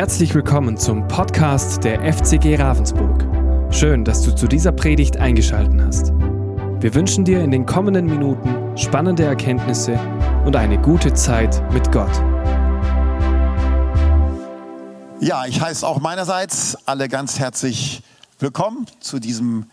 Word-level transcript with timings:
Herzlich 0.00 0.34
willkommen 0.34 0.78
zum 0.78 1.06
Podcast 1.08 1.84
der 1.84 2.00
FCG 2.10 2.56
Ravensburg. 2.56 3.22
Schön, 3.70 4.02
dass 4.02 4.22
du 4.22 4.34
zu 4.34 4.48
dieser 4.48 4.72
Predigt 4.72 5.18
eingeschaltet 5.18 5.78
hast. 5.78 6.12
Wir 6.80 6.94
wünschen 6.94 7.26
dir 7.26 7.44
in 7.44 7.50
den 7.50 7.66
kommenden 7.66 8.06
Minuten 8.06 8.78
spannende 8.78 9.24
Erkenntnisse 9.24 10.00
und 10.46 10.56
eine 10.56 10.80
gute 10.80 11.12
Zeit 11.12 11.62
mit 11.74 11.92
Gott. 11.92 12.10
Ja, 15.20 15.44
ich 15.44 15.60
heiße 15.60 15.86
auch 15.86 16.00
meinerseits 16.00 16.78
alle 16.86 17.10
ganz 17.10 17.38
herzlich 17.38 18.02
willkommen 18.38 18.86
zu 19.00 19.18
diesem 19.18 19.66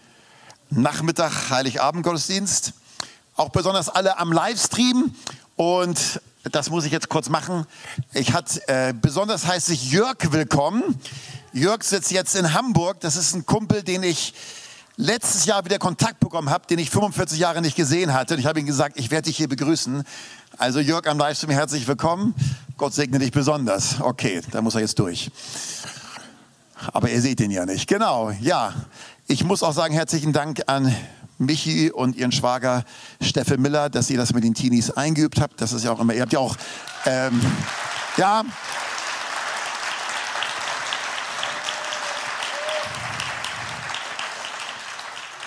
Nachmittag 0.69 1.51
Heiligabend-Gottesdienst. 1.51 2.73
Auch 3.37 3.47
besonders 3.47 3.87
alle 3.87 4.19
am 4.19 4.33
Livestream 4.33 5.15
und 5.55 6.19
das 6.49 6.69
muss 6.69 6.85
ich 6.85 6.91
jetzt 6.91 7.09
kurz 7.09 7.29
machen. 7.29 7.65
Ich 8.13 8.33
hatte, 8.33 8.67
äh, 8.67 8.93
besonders 8.93 9.45
heißt 9.47 9.67
sich 9.67 9.91
Jörg 9.91 10.17
willkommen. 10.31 10.83
Jörg 11.53 11.83
sitzt 11.83 12.11
jetzt 12.11 12.35
in 12.35 12.53
Hamburg. 12.53 12.99
Das 13.01 13.15
ist 13.15 13.33
ein 13.33 13.45
Kumpel, 13.45 13.83
den 13.83 14.03
ich 14.03 14.33
letztes 14.95 15.45
Jahr 15.45 15.65
wieder 15.65 15.79
Kontakt 15.79 16.19
bekommen 16.19 16.49
habe, 16.49 16.65
den 16.67 16.79
ich 16.79 16.89
45 16.89 17.39
Jahre 17.39 17.61
nicht 17.61 17.75
gesehen 17.75 18.13
hatte. 18.13 18.33
Und 18.33 18.39
ich 18.39 18.45
habe 18.45 18.59
ihm 18.59 18.65
gesagt, 18.65 18.99
ich 18.99 19.11
werde 19.11 19.25
dich 19.25 19.37
hier 19.37 19.47
begrüßen. 19.47 20.03
Also 20.57 20.79
Jörg 20.79 21.07
am 21.07 21.17
Livestream, 21.17 21.51
herzlich 21.51 21.87
willkommen. 21.87 22.33
Gott 22.77 22.93
segne 22.93 23.19
dich 23.19 23.31
besonders. 23.31 24.01
Okay, 24.01 24.41
da 24.51 24.61
muss 24.61 24.75
er 24.75 24.81
jetzt 24.81 24.99
durch. 24.99 25.29
Aber 26.93 27.09
ihr 27.09 27.21
seht 27.21 27.39
ihn 27.41 27.51
ja 27.51 27.65
nicht. 27.65 27.87
Genau, 27.87 28.31
ja. 28.41 28.73
Ich 29.27 29.43
muss 29.43 29.63
auch 29.63 29.73
sagen, 29.73 29.93
herzlichen 29.93 30.33
Dank 30.33 30.63
an 30.67 30.95
Michi 31.37 31.91
und 31.91 32.15
ihren 32.15 32.31
Schwager 32.31 32.83
Steffe 33.21 33.57
Miller, 33.57 33.89
dass 33.89 34.09
ihr 34.09 34.17
das 34.17 34.33
mit 34.33 34.43
den 34.43 34.53
Teenies 34.53 34.91
eingeübt 34.91 35.39
habt. 35.39 35.61
Das 35.61 35.73
ist 35.73 35.83
ja 35.83 35.91
auch 35.91 35.99
immer, 35.99 36.13
ihr 36.13 36.21
habt 36.21 36.33
ja 36.33 36.39
auch, 36.39 36.55
ähm, 37.05 37.39
ja. 38.17 38.43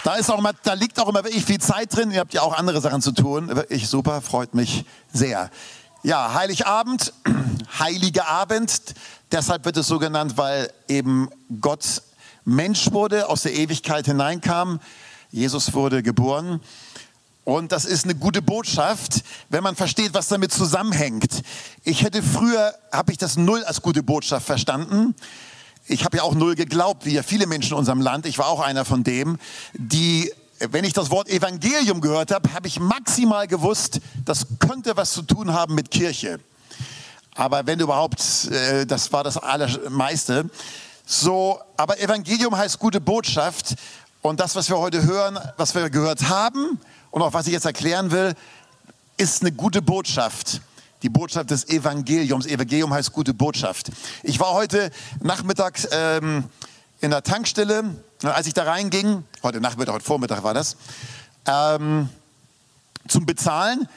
Da, 0.05 0.15
ist 0.15 0.31
auch 0.31 0.39
immer, 0.39 0.53
da 0.63 0.73
liegt 0.73 0.99
auch 0.99 1.09
immer 1.09 1.25
wirklich 1.25 1.45
viel 1.45 1.61
Zeit 1.61 1.95
drin. 1.95 2.11
Ihr 2.11 2.21
habt 2.21 2.33
ja 2.33 2.43
auch 2.43 2.57
andere 2.57 2.81
Sachen 2.81 3.03
zu 3.03 3.13
tun. 3.13 3.49
Wirklich 3.49 3.89
super, 3.89 4.23
freut 4.23 4.55
mich 4.55 4.85
sehr. 5.13 5.51
Ja, 6.03 6.33
Heiligabend, 6.33 7.13
heiliger 7.79 8.27
Abend. 8.27 8.81
Deshalb 9.31 9.67
wird 9.67 9.77
es 9.77 9.87
so 9.87 9.99
genannt, 9.99 10.37
weil 10.37 10.73
eben 10.89 11.29
Gott 11.61 12.03
Mensch 12.45 12.91
wurde, 12.93 13.29
aus 13.29 13.43
der 13.43 13.55
Ewigkeit 13.55 14.07
hineinkam. 14.07 14.81
Jesus 15.33 15.73
wurde 15.75 16.03
geboren. 16.03 16.61
Und 17.45 17.73
das 17.73 17.85
ist 17.85 18.05
eine 18.05 18.15
gute 18.15 18.43
Botschaft, 18.43 19.23
wenn 19.49 19.63
man 19.63 19.75
versteht, 19.75 20.13
was 20.13 20.29
damit 20.29 20.53
zusammenhängt. 20.53 21.43
Ich 21.85 22.03
hätte 22.03 22.23
früher, 22.23 22.75
habe 22.93 23.13
ich 23.13 23.19
das 23.19 23.37
null 23.37 23.65
als 23.65 23.81
gute 23.83 24.03
Botschaft 24.03 24.47
verstanden. 24.47 25.15
Ich 25.87 26.05
habe 26.05 26.19
ja 26.19 26.23
auch 26.23 26.35
null 26.35 26.55
geglaubt, 26.55 27.07
wie 27.07 27.13
ja 27.15 27.23
viele 27.23 27.47
Menschen 27.47 27.73
in 27.73 27.79
unserem 27.79 28.01
Land. 28.01 28.27
Ich 28.27 28.39
war 28.39 28.49
auch 28.49 28.61
einer 28.61 28.85
von 28.85 29.05
dem, 29.05 29.39
die, 29.73 30.33
wenn 30.59 30.85
ich 30.85 30.93
das 30.93 31.11
Wort 31.11 31.29
Evangelium 31.29 32.01
gehört 32.01 32.31
habe, 32.31 32.53
habe 32.53 32.69
ich 32.69 32.79
maximal 32.79 33.47
gewusst, 33.47 34.01
das 34.25 34.47
könnte 34.59 34.97
was 34.97 35.13
zu 35.13 35.23
tun 35.23 35.53
haben 35.53 35.75
mit 35.75 35.91
Kirche. 35.91 36.39
Aber 37.35 37.67
wenn 37.67 37.81
überhaupt, 37.81 38.49
äh, 38.51 38.85
das 38.87 39.13
war 39.13 39.25
das 39.25 39.39
Allermeiste. 39.39 40.51
So, 41.07 41.59
aber 41.77 41.99
Evangelium 41.99 42.57
heißt 42.57 42.79
gute 42.79 43.01
Botschaft. 43.01 43.75
Und 44.23 44.39
das, 44.39 44.55
was 44.55 44.69
wir 44.69 44.79
heute 44.79 45.03
hören, 45.05 45.39
was 45.57 45.75
wir 45.75 45.89
gehört 45.89 46.29
haben 46.29 46.79
und 47.11 47.23
auch 47.23 47.33
was 47.33 47.47
ich 47.47 47.55
jetzt 47.55 47.65
erklären 47.65 48.11
will, 48.11 48.35
ist 49.17 49.41
eine 49.41 49.51
gute 49.51 49.81
Botschaft. 49.81 50.61
Die 51.03 51.09
Botschaft 51.09 51.51
des 51.51 51.67
Evangeliums. 51.71 52.45
Evangelium 52.45 52.93
heißt 52.93 53.13
gute 53.13 53.33
Botschaft. 53.33 53.91
Ich 54.23 54.39
war 54.39 54.53
heute 54.53 54.91
Nachmittag 55.23 55.81
ähm, 55.91 56.45
in 57.01 57.11
der 57.11 57.23
Tankstelle, 57.23 57.97
als 58.23 58.47
ich 58.47 58.53
da 58.53 58.65
reinging, 58.65 59.25
heute 59.43 59.59
Nachmittag, 59.59 59.95
heute 59.95 60.05
Vormittag 60.05 60.43
war 60.43 60.53
das, 60.53 60.77
ähm, 61.47 62.11
zum 63.09 63.25
Bezahlen. 63.25 63.89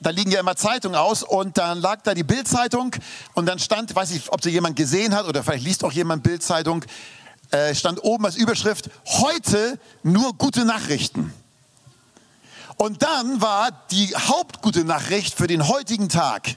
Da 0.00 0.10
liegen 0.10 0.30
ja 0.30 0.40
immer 0.40 0.54
Zeitungen 0.54 0.96
aus 0.96 1.22
und 1.22 1.56
dann 1.56 1.80
lag 1.80 2.02
da 2.02 2.12
die 2.12 2.22
Bildzeitung 2.24 2.94
und 3.32 3.46
dann 3.46 3.58
stand, 3.58 3.96
weiß 3.96 4.10
ich, 4.10 4.30
ob 4.30 4.42
sie 4.42 4.50
jemand 4.50 4.76
gesehen 4.76 5.14
hat 5.14 5.26
oder 5.26 5.42
vielleicht 5.42 5.64
liest 5.64 5.82
auch 5.82 5.92
jemand 5.92 6.22
Bildzeitung, 6.22 6.84
äh, 7.50 7.74
stand 7.74 8.02
oben 8.04 8.24
als 8.24 8.36
Überschrift, 8.36 8.90
heute 9.06 9.78
nur 10.02 10.34
gute 10.34 10.64
Nachrichten. 10.64 11.32
Und 12.76 13.02
dann 13.02 13.40
war 13.40 13.70
die 13.90 14.14
Hauptgute 14.14 14.84
Nachricht 14.84 15.34
für 15.34 15.46
den 15.46 15.66
heutigen 15.66 16.08
Tag 16.08 16.56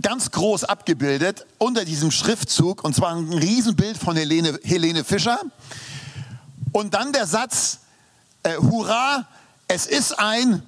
ganz 0.00 0.30
groß 0.30 0.64
abgebildet 0.64 1.46
unter 1.58 1.84
diesem 1.84 2.10
Schriftzug, 2.10 2.82
und 2.82 2.94
zwar 2.94 3.14
ein 3.14 3.32
Riesenbild 3.32 3.96
von 3.96 4.16
Helene, 4.16 4.58
Helene 4.64 5.04
Fischer. 5.04 5.38
Und 6.72 6.94
dann 6.94 7.12
der 7.12 7.26
Satz, 7.26 7.80
äh, 8.42 8.56
Hurra, 8.56 9.26
es 9.68 9.86
ist 9.86 10.18
ein, 10.18 10.62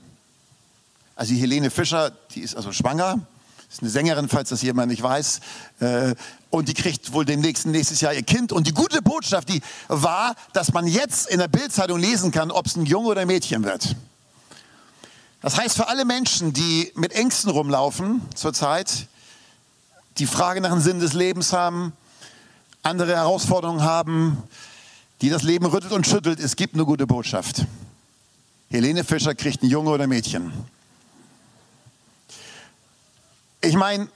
also 1.16 1.34
Helene 1.34 1.70
Fischer, 1.70 2.10
die 2.34 2.40
ist 2.40 2.54
also 2.54 2.72
schwanger, 2.72 3.20
ist 3.70 3.82
eine 3.82 3.90
Sängerin, 3.90 4.28
falls 4.28 4.50
das 4.50 4.62
jemand 4.62 4.90
nicht 4.90 5.02
weiß. 5.02 5.40
Äh, 5.80 6.14
und 6.56 6.68
die 6.68 6.74
kriegt 6.74 7.12
wohl 7.12 7.24
demnächst 7.24 7.66
nächstes 7.66 8.00
Jahr 8.00 8.12
ihr 8.12 8.22
Kind. 8.22 8.52
Und 8.52 8.66
die 8.66 8.72
gute 8.72 9.02
Botschaft, 9.02 9.48
die 9.48 9.60
war, 9.88 10.34
dass 10.52 10.72
man 10.72 10.86
jetzt 10.86 11.28
in 11.28 11.38
der 11.38 11.48
Bildzeitung 11.48 11.98
lesen 11.98 12.30
kann, 12.30 12.50
ob 12.50 12.66
es 12.66 12.76
ein 12.76 12.86
Junge 12.86 13.08
oder 13.08 13.20
ein 13.20 13.26
Mädchen 13.26 13.64
wird. 13.64 13.96
Das 15.42 15.56
heißt, 15.56 15.76
für 15.76 15.88
alle 15.88 16.04
Menschen, 16.04 16.52
die 16.52 16.90
mit 16.94 17.12
Ängsten 17.12 17.50
rumlaufen 17.50 18.22
zurzeit, 18.34 19.06
die 20.18 20.26
Frage 20.26 20.60
nach 20.60 20.70
dem 20.70 20.80
Sinn 20.80 20.98
des 20.98 21.12
Lebens 21.12 21.52
haben, 21.52 21.92
andere 22.82 23.14
Herausforderungen 23.14 23.82
haben, 23.82 24.42
die 25.20 25.28
das 25.28 25.42
Leben 25.42 25.66
rüttelt 25.66 25.92
und 25.92 26.06
schüttelt, 26.06 26.40
es 26.40 26.56
gibt 26.56 26.74
eine 26.74 26.84
gute 26.84 27.06
Botschaft. 27.06 27.66
Helene 28.70 29.04
Fischer 29.04 29.34
kriegt 29.34 29.62
ein 29.62 29.68
Junge 29.68 29.90
oder 29.90 30.04
ein 30.04 30.08
Mädchen. 30.08 30.52
Ich 33.60 33.74
meine, 33.74 34.08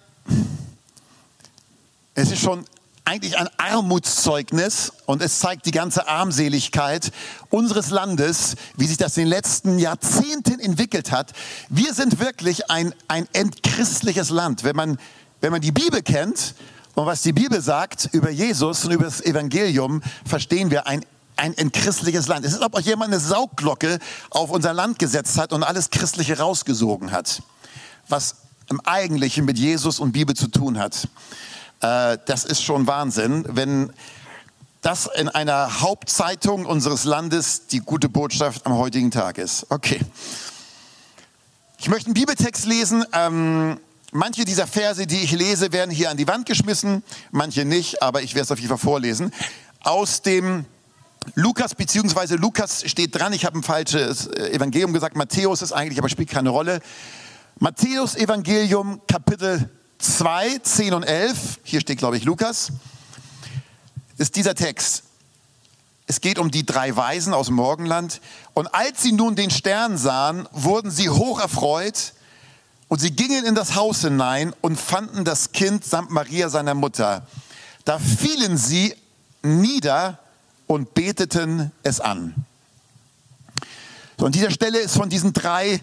es 2.15 2.31
ist 2.31 2.43
schon 2.43 2.65
eigentlich 3.05 3.39
ein 3.39 3.49
Armutszeugnis 3.57 4.93
und 5.07 5.23
es 5.23 5.41
zeigt 5.41 5.67
die 5.67 5.71
ganze 5.71 6.07
Armseligkeit 6.07 7.11
unseres 7.49 7.91
Landes, 7.91 8.57
wie 8.77 8.87
sich 8.87 8.99
das 8.99 9.17
in 9.17 9.25
den 9.25 9.31
letzten 9.31 9.79
Jahrzehnten 9.79 10.61
entwickelt 10.61 11.11
hat. 11.11 11.33
Wir 11.69 11.93
sind 11.95 12.21
wirklich 12.21 12.71
ein, 12.71 12.95
ein 13.09 13.27
entchristliches 13.33 14.31
Land. 14.31 14.63
Wenn 14.65 14.77
man, 14.77 14.99
wenn 15.41 15.51
man 15.51 15.61
die 15.61 15.73
Bibel 15.73 16.03
kennt 16.03 16.55
und 16.95 17.07
was 17.07 17.23
die 17.23 17.33
Bibel 17.33 17.61
sagt 17.61 18.11
über 18.13 18.31
Jesus 18.31 18.85
und 18.85 18.93
über 18.93 19.05
das 19.05 19.21
Evangelium, 19.21 20.03
verstehen 20.25 20.71
wir 20.71 20.87
ein 20.87 21.05
ein 21.37 21.57
entchristliches 21.57 22.29
Land. 22.29 22.45
Es 22.45 22.53
ist, 22.53 22.61
ob 22.61 22.79
jemand 22.83 23.13
eine 23.13 23.19
Saugglocke 23.19 23.99
auf 24.29 24.51
unser 24.51 24.75
Land 24.75 24.99
gesetzt 24.99 25.39
hat 25.39 25.55
und 25.55 25.63
alles 25.63 25.89
Christliche 25.89 26.37
rausgesogen 26.37 27.13
hat. 27.13 27.43
Was 28.09 28.37
im 28.69 28.81
Eigentlichen 28.83 29.47
mit 29.47 29.59
Jesus 29.59 30.01
und 30.01 30.13
Bibel 30.13 30.37
zu 30.37 30.49
tun 30.49 30.79
hat. 30.79 31.09
Äh, 31.81 32.19
das 32.27 32.45
ist 32.45 32.63
schon 32.63 32.87
Wahnsinn, 32.87 33.45
wenn 33.49 33.93
das 34.83 35.09
in 35.15 35.29
einer 35.29 35.81
Hauptzeitung 35.81 36.65
unseres 36.67 37.05
Landes 37.05 37.67
die 37.67 37.81
gute 37.81 38.09
Botschaft 38.09 38.67
am 38.67 38.75
heutigen 38.75 39.11
Tag 39.11 39.39
ist. 39.39 39.67
Okay. 39.69 40.01
Ich 41.79 41.89
möchte 41.89 42.07
einen 42.07 42.15
Bibeltext 42.15 42.67
lesen. 42.67 43.05
Ähm, 43.13 43.79
manche 44.13 44.45
dieser 44.45 44.67
Verse, 44.67 45.07
die 45.07 45.23
ich 45.23 45.33
lese, 45.33 45.73
werden 45.73 45.91
hier 45.91 46.11
an 46.11 46.17
die 46.17 46.29
Wand 46.29 46.47
geschmissen, 46.47 47.03
manche 47.31 47.65
nicht, 47.65 48.03
aber 48.03 48.23
ich 48.23 48.35
werde 48.35 48.45
es 48.45 48.53
auf 48.53 48.59
jeden 48.59 48.69
Fall 48.69 48.79
vorlesen. 48.79 49.33
Aus 49.83 50.23
dem 50.23 50.67
Lukas, 51.35 51.75
beziehungsweise 51.75 52.37
Lukas 52.37 52.83
steht 52.89 53.15
dran, 53.19 53.33
ich 53.33 53.45
habe 53.45 53.59
ein 53.59 53.63
falsches 53.63 54.27
Evangelium 54.29 54.93
gesagt, 54.93 55.17
Matthäus 55.17 55.63
ist 55.63 55.73
eigentlich, 55.73 55.99
aber 55.99 56.09
spielt 56.09 56.31
keine 56.31 56.51
Rolle. 56.51 56.81
Matthäus 57.59 58.15
Evangelium 58.17 59.01
Kapitel 59.07 59.69
2, 60.01 60.59
10 60.63 60.95
und 60.95 61.03
11, 61.03 61.61
hier 61.63 61.81
steht 61.81 61.99
glaube 61.99 62.17
ich 62.17 62.25
Lukas, 62.25 62.73
ist 64.17 64.37
dieser 64.37 64.55
Text. 64.55 65.05
Es 66.07 66.21
geht 66.21 66.39
um 66.39 66.51
die 66.51 66.67
drei 66.67 66.97
Weisen 66.97 67.33
aus 67.33 67.47
dem 67.47 67.55
Morgenland. 67.55 68.21
Und 68.53 68.67
als 68.75 69.03
sie 69.03 69.13
nun 69.13 69.37
den 69.37 69.51
Stern 69.51 69.97
sahen, 69.97 70.49
wurden 70.51 70.91
sie 70.91 71.09
hoch 71.09 71.39
erfreut 71.41 72.15
und 72.89 73.01
sie 73.01 73.13
gingen 73.13 73.45
in 73.45 73.55
das 73.55 73.77
Haus 73.77 74.01
hinein 74.01 74.53
und 74.61 74.79
fanden 74.81 75.25
das 75.25 75.53
Kind 75.53 75.85
samt 75.85 76.11
Maria 76.11 76.49
seiner 76.49 76.75
Mutter. 76.75 77.25
Da 77.85 77.99
fielen 77.99 78.57
sie 78.57 78.95
nieder 79.43 80.19
und 80.67 80.95
beteten 80.95 81.71
es 81.83 82.01
an. 82.01 82.35
So, 84.19 84.27
an 84.27 84.33
dieser 84.33 84.51
Stelle 84.51 84.81
ist 84.81 84.97
von 84.97 85.09
diesen 85.09 85.33
drei 85.33 85.81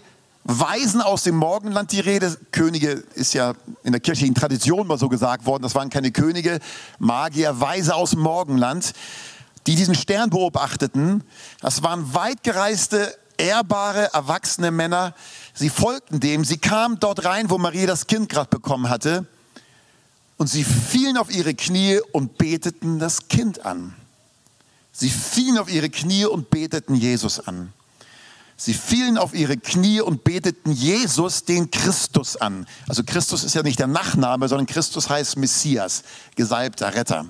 Weisen 0.50 1.02
aus 1.02 1.24
dem 1.24 1.36
Morgenland 1.36 1.92
die 1.92 2.00
Rede. 2.00 2.34
Könige 2.52 3.04
ist 3.14 3.34
ja 3.34 3.52
in 3.84 3.92
der 3.92 4.00
kirchlichen 4.00 4.34
Tradition 4.34 4.86
mal 4.86 4.96
so 4.96 5.10
gesagt 5.10 5.44
worden. 5.44 5.62
Das 5.62 5.74
waren 5.74 5.90
keine 5.90 6.10
Könige, 6.10 6.58
Magier, 6.98 7.60
Weise 7.60 7.94
aus 7.94 8.12
dem 8.12 8.20
Morgenland, 8.20 8.94
die 9.66 9.74
diesen 9.74 9.94
Stern 9.94 10.30
beobachteten. 10.30 11.22
Das 11.60 11.82
waren 11.82 12.14
weitgereiste, 12.14 13.14
ehrbare, 13.36 14.14
erwachsene 14.14 14.70
Männer. 14.70 15.14
Sie 15.52 15.68
folgten 15.68 16.18
dem. 16.18 16.44
Sie 16.44 16.56
kamen 16.56 16.98
dort 16.98 17.26
rein, 17.26 17.50
wo 17.50 17.58
Maria 17.58 17.86
das 17.86 18.06
Kind 18.06 18.30
gerade 18.30 18.48
bekommen 18.48 18.88
hatte. 18.88 19.26
und 20.38 20.46
sie 20.46 20.64
fielen 20.64 21.18
auf 21.18 21.30
ihre 21.30 21.52
Knie 21.52 22.00
und 22.12 22.38
beteten 22.38 22.98
das 22.98 23.28
Kind 23.28 23.66
an. 23.66 23.94
Sie 24.92 25.10
fielen 25.10 25.58
auf 25.58 25.70
ihre 25.70 25.90
Knie 25.90 26.24
und 26.24 26.48
beteten 26.48 26.94
Jesus 26.94 27.38
an. 27.38 27.74
Sie 28.60 28.74
fielen 28.74 29.18
auf 29.18 29.34
ihre 29.34 29.56
Knie 29.56 30.00
und 30.00 30.24
beteten 30.24 30.72
Jesus, 30.72 31.44
den 31.44 31.70
Christus, 31.70 32.36
an. 32.36 32.66
Also 32.88 33.04
Christus 33.04 33.44
ist 33.44 33.54
ja 33.54 33.62
nicht 33.62 33.78
der 33.78 33.86
Nachname, 33.86 34.48
sondern 34.48 34.66
Christus 34.66 35.08
heißt 35.08 35.36
Messias, 35.36 36.02
gesalbter 36.34 36.92
Retter. 36.92 37.26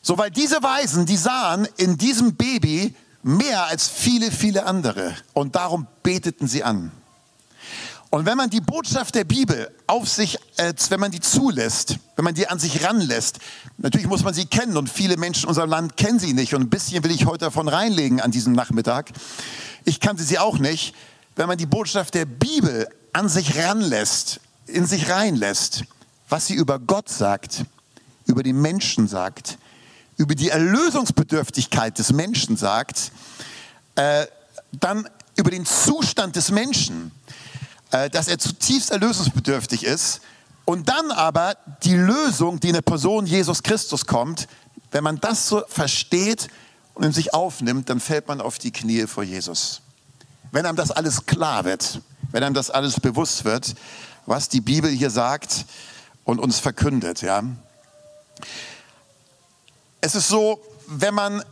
So, 0.00 0.16
weil 0.16 0.30
diese 0.30 0.62
Weisen, 0.62 1.04
die 1.04 1.16
sahen 1.16 1.66
in 1.78 1.98
diesem 1.98 2.36
Baby 2.36 2.94
mehr 3.24 3.66
als 3.66 3.88
viele, 3.88 4.30
viele 4.30 4.66
andere. 4.66 5.16
Und 5.32 5.56
darum 5.56 5.88
beteten 6.04 6.46
sie 6.46 6.62
an. 6.62 6.92
Und 8.10 8.24
wenn 8.24 8.36
man 8.36 8.50
die 8.50 8.60
Botschaft 8.60 9.16
der 9.16 9.24
Bibel 9.24 9.68
auf 9.88 10.08
sich, 10.08 10.38
äh, 10.58 10.74
wenn 10.90 11.00
man 11.00 11.10
die 11.10 11.20
zulässt, 11.20 11.96
wenn 12.14 12.24
man 12.24 12.34
die 12.34 12.46
an 12.46 12.60
sich 12.60 12.84
ranlässt, 12.84 13.38
natürlich 13.78 14.06
muss 14.06 14.22
man 14.22 14.34
sie 14.34 14.44
kennen 14.44 14.76
und 14.76 14.88
viele 14.88 15.16
Menschen 15.16 15.44
in 15.44 15.48
unserem 15.48 15.70
Land 15.70 15.96
kennen 15.96 16.20
sie 16.20 16.34
nicht 16.34 16.54
und 16.54 16.60
ein 16.60 16.70
bisschen 16.70 17.02
will 17.02 17.10
ich 17.10 17.26
heute 17.26 17.46
davon 17.46 17.68
reinlegen 17.68 18.20
an 18.20 18.30
diesem 18.30 18.52
Nachmittag. 18.52 19.10
Ich 19.84 20.00
kannte 20.00 20.22
sie 20.22 20.38
auch 20.38 20.58
nicht. 20.58 20.94
Wenn 21.36 21.48
man 21.48 21.58
die 21.58 21.66
Botschaft 21.66 22.14
der 22.14 22.26
Bibel 22.26 22.88
an 23.12 23.28
sich 23.28 23.56
ranlässt, 23.56 24.40
in 24.66 24.86
sich 24.86 25.10
reinlässt, 25.10 25.84
was 26.28 26.46
sie 26.46 26.54
über 26.54 26.78
Gott 26.78 27.08
sagt, 27.08 27.64
über 28.26 28.42
die 28.42 28.52
Menschen 28.52 29.08
sagt, 29.08 29.58
über 30.16 30.34
die 30.34 30.50
Erlösungsbedürftigkeit 30.50 31.98
des 31.98 32.12
Menschen 32.12 32.56
sagt, 32.56 33.12
äh, 33.96 34.26
dann 34.72 35.08
über 35.36 35.50
den 35.50 35.66
Zustand 35.66 36.36
des 36.36 36.50
Menschen, 36.50 37.10
äh, 37.90 38.08
dass 38.10 38.28
er 38.28 38.38
zutiefst 38.38 38.90
erlösungsbedürftig 38.90 39.84
ist 39.84 40.20
und 40.64 40.88
dann 40.88 41.10
aber 41.10 41.56
die 41.82 41.96
Lösung, 41.96 42.60
die 42.60 42.68
in 42.68 42.74
der 42.74 42.82
Person 42.82 43.26
Jesus 43.26 43.62
Christus 43.62 44.06
kommt, 44.06 44.48
wenn 44.90 45.02
man 45.04 45.18
das 45.20 45.48
so 45.48 45.62
versteht 45.68 46.48
und 46.94 47.04
in 47.04 47.12
sich 47.12 47.34
aufnimmt, 47.34 47.88
dann 47.88 48.00
fällt 48.00 48.28
man 48.28 48.40
auf 48.40 48.58
die 48.58 48.70
Knie 48.70 49.06
vor 49.06 49.22
Jesus. 49.22 49.82
Wenn 50.50 50.66
einem 50.66 50.76
das 50.76 50.90
alles 50.90 51.26
klar 51.26 51.64
wird, 51.64 52.00
wenn 52.30 52.42
einem 52.42 52.54
das 52.54 52.70
alles 52.70 53.00
bewusst 53.00 53.44
wird, 53.44 53.74
was 54.26 54.48
die 54.48 54.60
Bibel 54.60 54.90
hier 54.90 55.10
sagt 55.10 55.64
und 56.24 56.38
uns 56.38 56.58
verkündet, 56.58 57.22
ja. 57.22 57.42
Es 60.00 60.14
ist 60.14 60.28
so, 60.28 60.60
wenn 60.86 61.14
man, 61.14 61.42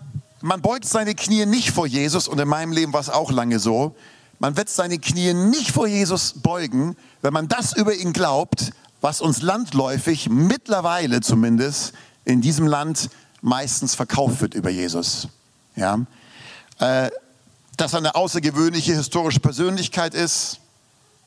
man 0.40 0.60
beugt 0.60 0.86
seine 0.86 1.14
Knie 1.14 1.46
nicht 1.46 1.70
vor 1.70 1.86
Jesus 1.86 2.28
und 2.28 2.38
in 2.38 2.48
meinem 2.48 2.72
Leben 2.72 2.92
war 2.92 3.00
es 3.00 3.10
auch 3.10 3.30
lange 3.30 3.58
so, 3.58 3.94
man 4.38 4.56
wird 4.56 4.70
seine 4.70 4.98
Knie 4.98 5.34
nicht 5.34 5.70
vor 5.70 5.86
Jesus 5.86 6.34
beugen, 6.34 6.96
wenn 7.20 7.32
man 7.32 7.48
das 7.48 7.76
über 7.76 7.94
ihn 7.94 8.12
glaubt, 8.12 8.72
was 9.00 9.20
uns 9.20 9.42
landläufig 9.42 10.28
mittlerweile 10.30 11.20
zumindest 11.20 11.92
in 12.24 12.40
diesem 12.40 12.66
Land 12.66 13.10
meistens 13.40 13.94
verkauft 13.94 14.40
wird 14.40 14.54
über 14.54 14.70
Jesus. 14.70 15.28
Ja? 15.76 15.98
Äh, 16.78 17.10
dass 17.76 17.94
er 17.94 17.98
eine 17.98 18.14
außergewöhnliche 18.14 18.94
historische 18.94 19.40
Persönlichkeit 19.40 20.14
ist, 20.14 20.60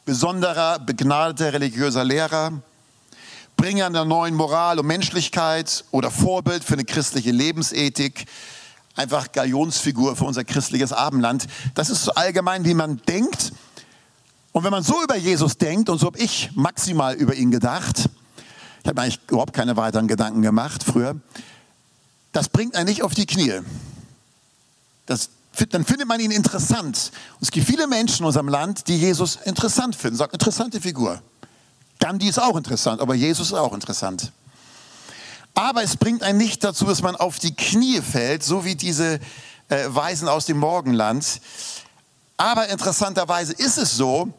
besonderer, 0.06 0.80
begnadeter 0.80 1.54
religiöser 1.54 2.04
Lehrer, 2.04 2.52
Bringer 3.56 3.86
einer 3.86 4.06
neuen 4.06 4.36
Moral 4.36 4.80
und 4.80 4.88
Menschlichkeit 4.88 5.86
oder 5.92 6.12
Vorbild 6.12 6.64
für 6.64 6.74
eine 6.74 6.86
christliche 6.86 7.32
Lebensethik, 7.32 8.26
einfach 8.96 9.32
Galionsfigur 9.32 10.16
für 10.16 10.26
unser 10.26 10.44
christliches 10.44 10.92
Abendland. 10.92 11.48
Das 11.76 11.90
ist 11.90 12.04
so 12.04 12.12
allgemein, 12.14 12.66
wie 12.66 12.74
man 12.74 13.02
denkt. 13.08 13.54
Und 14.52 14.64
wenn 14.64 14.72
man 14.72 14.84
so 14.84 15.02
über 15.04 15.16
Jesus 15.16 15.58
denkt, 15.58 15.90
und 15.90 16.00
so 16.00 16.08
habe 16.08 16.20
ich 16.20 16.52
maximal 16.54 17.16
über 17.16 17.34
ihn 17.34 17.52
gedacht, 17.52 18.10
ich 18.84 18.90
habe 18.90 19.02
eigentlich 19.02 19.20
überhaupt 19.28 19.54
keine 19.54 19.78
weiteren 19.78 20.08
Gedanken 20.08 20.42
gemacht 20.42 20.84
früher, 20.84 21.16
das 22.34 22.50
bringt 22.50 22.76
einen 22.76 22.90
nicht 22.90 23.04
auf 23.04 23.14
die 23.14 23.26
Knie. 23.26 23.62
Das, 25.06 25.30
dann 25.70 25.86
findet 25.86 26.08
man 26.08 26.20
ihn 26.20 26.32
interessant. 26.32 27.12
Und 27.36 27.44
es 27.44 27.52
gibt 27.52 27.68
viele 27.68 27.88
Menschen 27.88 28.20
in 28.20 28.26
unserem 28.26 28.50
Land, 28.50 28.88
die 28.88 28.98
Jesus 28.98 29.38
interessant 29.46 29.96
finden, 29.96 30.18
sagen, 30.18 30.34
interessante 30.34 30.82
Figur. 30.82 31.22
Gandhi 32.00 32.28
ist 32.28 32.40
auch 32.40 32.58
interessant, 32.58 33.00
aber 33.00 33.14
Jesus 33.14 33.48
ist 33.48 33.54
auch 33.54 33.74
interessant. 33.74 34.32
Aber 35.54 35.84
es 35.84 35.96
bringt 35.96 36.24
einen 36.24 36.40
nicht 36.40 36.64
dazu, 36.64 36.86
dass 36.86 37.04
man 37.04 37.16
auf 37.16 37.38
die 37.38 37.56
Knie 37.56 38.02
fällt, 38.02 38.44
so 38.44 38.66
wie 38.66 38.76
diese 38.76 39.20
äh, 39.70 39.86
Weisen 39.88 40.28
aus 40.28 40.46
dem 40.46 40.58
Morgenland. 40.58 41.40
Aber 42.38 42.68
interessanterweise 42.70 43.54
ist 43.54 43.78
es 43.78 43.96
so, 43.96 44.34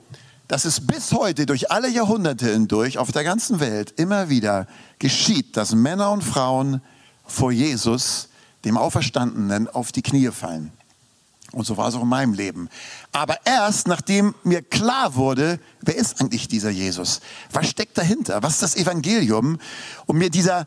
dass 0.48 0.64
es 0.64 0.84
bis 0.84 1.12
heute 1.12 1.46
durch 1.46 1.70
alle 1.70 1.88
Jahrhunderte 1.88 2.52
hindurch 2.52 2.98
auf 2.98 3.12
der 3.12 3.22
ganzen 3.22 3.60
Welt 3.60 3.94
immer 3.96 4.28
wieder 4.28 4.66
geschieht, 4.98 5.56
dass 5.56 5.74
Männer 5.74 6.10
und 6.10 6.22
Frauen 6.22 6.82
vor 7.26 7.52
Jesus, 7.52 8.28
dem 8.64 8.76
Auferstandenen, 8.76 9.68
auf 9.68 9.92
die 9.92 10.02
Knie 10.02 10.30
fallen. 10.30 10.72
Und 11.52 11.64
so 11.66 11.76
war 11.76 11.88
es 11.88 11.94
auch 11.94 12.02
in 12.02 12.08
meinem 12.08 12.34
Leben. 12.34 12.68
Aber 13.12 13.38
erst 13.44 13.86
nachdem 13.86 14.34
mir 14.42 14.60
klar 14.60 15.14
wurde, 15.14 15.60
wer 15.82 15.94
ist 15.94 16.20
eigentlich 16.20 16.48
dieser 16.48 16.70
Jesus? 16.70 17.20
Was 17.52 17.68
steckt 17.68 17.96
dahinter? 17.96 18.42
Was 18.42 18.54
ist 18.54 18.62
das 18.62 18.76
Evangelium? 18.76 19.58
Und 20.06 20.18
mir 20.18 20.30
dieser 20.30 20.66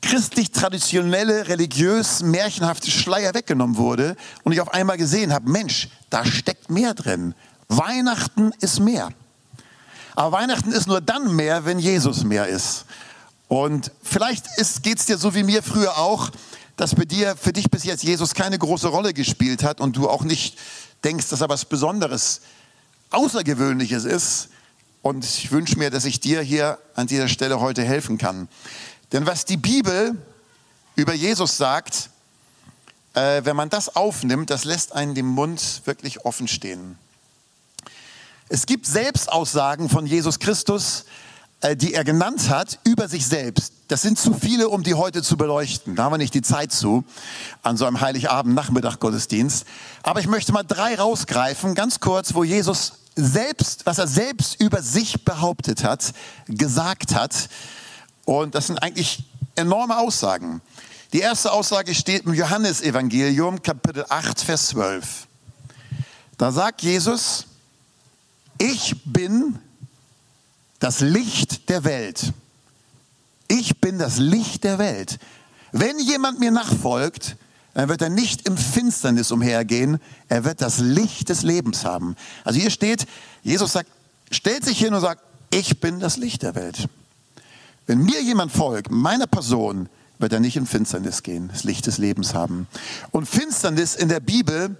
christlich-traditionelle, 0.00 1.48
religiös, 1.48 2.22
märchenhafte 2.22 2.90
Schleier 2.90 3.34
weggenommen 3.34 3.76
wurde 3.76 4.16
und 4.42 4.52
ich 4.52 4.60
auf 4.60 4.72
einmal 4.72 4.96
gesehen 4.96 5.32
habe, 5.32 5.50
Mensch, 5.50 5.88
da 6.10 6.24
steckt 6.24 6.70
mehr 6.70 6.94
drin. 6.94 7.34
Weihnachten 7.68 8.52
ist 8.60 8.80
mehr. 8.80 9.10
Aber 10.14 10.32
Weihnachten 10.38 10.72
ist 10.72 10.86
nur 10.86 11.00
dann 11.00 11.34
mehr, 11.34 11.64
wenn 11.64 11.78
Jesus 11.78 12.24
mehr 12.24 12.46
ist. 12.46 12.86
Und 13.48 13.92
vielleicht 14.02 14.46
geht 14.82 14.98
es 14.98 15.06
dir 15.06 15.18
so 15.18 15.34
wie 15.34 15.42
mir 15.42 15.62
früher 15.62 15.98
auch, 15.98 16.30
dass 16.76 16.94
bei 16.94 17.04
dir, 17.04 17.36
für 17.36 17.52
dich 17.52 17.70
bis 17.70 17.84
jetzt 17.84 18.02
Jesus 18.02 18.34
keine 18.34 18.58
große 18.58 18.88
Rolle 18.88 19.14
gespielt 19.14 19.62
hat 19.62 19.80
und 19.80 19.96
du 19.96 20.08
auch 20.08 20.24
nicht 20.24 20.58
denkst, 21.04 21.28
dass 21.28 21.40
er 21.40 21.48
was 21.48 21.64
Besonderes, 21.64 22.40
Außergewöhnliches 23.10 24.04
ist. 24.04 24.48
Und 25.00 25.24
ich 25.24 25.52
wünsche 25.52 25.78
mir, 25.78 25.90
dass 25.90 26.04
ich 26.04 26.20
dir 26.20 26.42
hier 26.42 26.78
an 26.94 27.06
dieser 27.06 27.28
Stelle 27.28 27.60
heute 27.60 27.84
helfen 27.84 28.18
kann. 28.18 28.48
Denn 29.12 29.26
was 29.26 29.44
die 29.44 29.56
Bibel 29.56 30.16
über 30.96 31.14
Jesus 31.14 31.56
sagt, 31.56 32.10
äh, 33.14 33.44
wenn 33.44 33.54
man 33.54 33.70
das 33.70 33.94
aufnimmt, 33.94 34.50
das 34.50 34.64
lässt 34.64 34.92
einen 34.92 35.14
den 35.14 35.26
Mund 35.26 35.82
wirklich 35.84 36.24
offen 36.24 36.48
stehen. 36.48 36.98
Es 38.48 38.66
gibt 38.66 38.86
Selbstaussagen 38.86 39.88
von 39.88 40.06
Jesus 40.06 40.38
Christus, 40.38 41.04
die 41.76 41.94
er 41.94 42.04
genannt 42.04 42.50
hat 42.50 42.78
über 42.84 43.08
sich 43.08 43.26
selbst. 43.26 43.72
Das 43.88 44.02
sind 44.02 44.18
zu 44.18 44.34
viele, 44.34 44.68
um 44.68 44.82
die 44.82 44.94
heute 44.94 45.22
zu 45.22 45.36
beleuchten. 45.36 45.96
Da 45.96 46.04
haben 46.04 46.12
wir 46.12 46.18
nicht 46.18 46.34
die 46.34 46.42
Zeit 46.42 46.72
zu, 46.72 47.04
an 47.62 47.76
so 47.76 47.86
einem 47.86 48.00
Heiligabend-Nachmittag 48.00 48.98
Gottesdienst. 48.98 49.64
Aber 50.02 50.20
ich 50.20 50.26
möchte 50.26 50.52
mal 50.52 50.64
drei 50.64 50.96
rausgreifen, 50.96 51.74
ganz 51.74 52.00
kurz, 52.00 52.34
wo 52.34 52.44
Jesus 52.44 52.94
selbst, 53.14 53.86
was 53.86 53.98
er 53.98 54.06
selbst 54.06 54.60
über 54.60 54.82
sich 54.82 55.24
behauptet 55.24 55.82
hat, 55.82 56.12
gesagt 56.46 57.14
hat, 57.14 57.48
und 58.24 58.54
das 58.54 58.66
sind 58.66 58.82
eigentlich 58.82 59.24
enorme 59.54 59.98
Aussagen. 59.98 60.60
Die 61.12 61.20
erste 61.20 61.52
Aussage 61.52 61.94
steht 61.94 62.26
im 62.26 62.34
Johannesevangelium, 62.34 63.62
Kapitel 63.62 64.04
8, 64.08 64.40
Vers 64.40 64.68
12. 64.68 65.28
Da 66.36 66.50
sagt 66.50 66.82
Jesus, 66.82 67.46
ich 68.58 68.96
bin 69.04 69.58
das 70.78 71.00
Licht 71.00 71.68
der 71.68 71.84
Welt. 71.84 72.32
Ich 73.48 73.80
bin 73.80 73.98
das 73.98 74.18
Licht 74.18 74.64
der 74.64 74.78
Welt. 74.78 75.18
Wenn 75.72 75.98
jemand 75.98 76.40
mir 76.40 76.50
nachfolgt, 76.50 77.36
dann 77.74 77.88
wird 77.88 78.00
er 78.00 78.08
nicht 78.08 78.48
im 78.48 78.56
Finsternis 78.56 79.30
umhergehen, 79.30 80.00
er 80.28 80.44
wird 80.44 80.62
das 80.62 80.78
Licht 80.78 81.28
des 81.28 81.42
Lebens 81.42 81.84
haben. 81.84 82.16
Also 82.44 82.58
hier 82.58 82.70
steht, 82.70 83.06
Jesus 83.42 83.72
sagt, 83.72 83.90
stellt 84.30 84.64
sich 84.64 84.78
hin 84.78 84.94
und 84.94 85.00
sagt, 85.00 85.22
ich 85.50 85.80
bin 85.80 86.00
das 86.00 86.16
Licht 86.16 86.42
der 86.42 86.54
Welt. 86.54 86.88
Wenn 87.86 88.02
mir 88.02 88.22
jemand 88.22 88.50
folgt, 88.50 88.90
meiner 88.90 89.26
Person, 89.26 89.88
wird 90.18 90.32
er 90.32 90.40
nicht 90.40 90.56
in 90.56 90.66
Finsternis 90.66 91.22
gehen, 91.22 91.48
das 91.52 91.64
Licht 91.64 91.86
des 91.86 91.98
Lebens 91.98 92.34
haben. 92.34 92.66
Und 93.10 93.28
Finsternis 93.28 93.94
in 93.94 94.08
der 94.08 94.20
Bibel, 94.20 94.76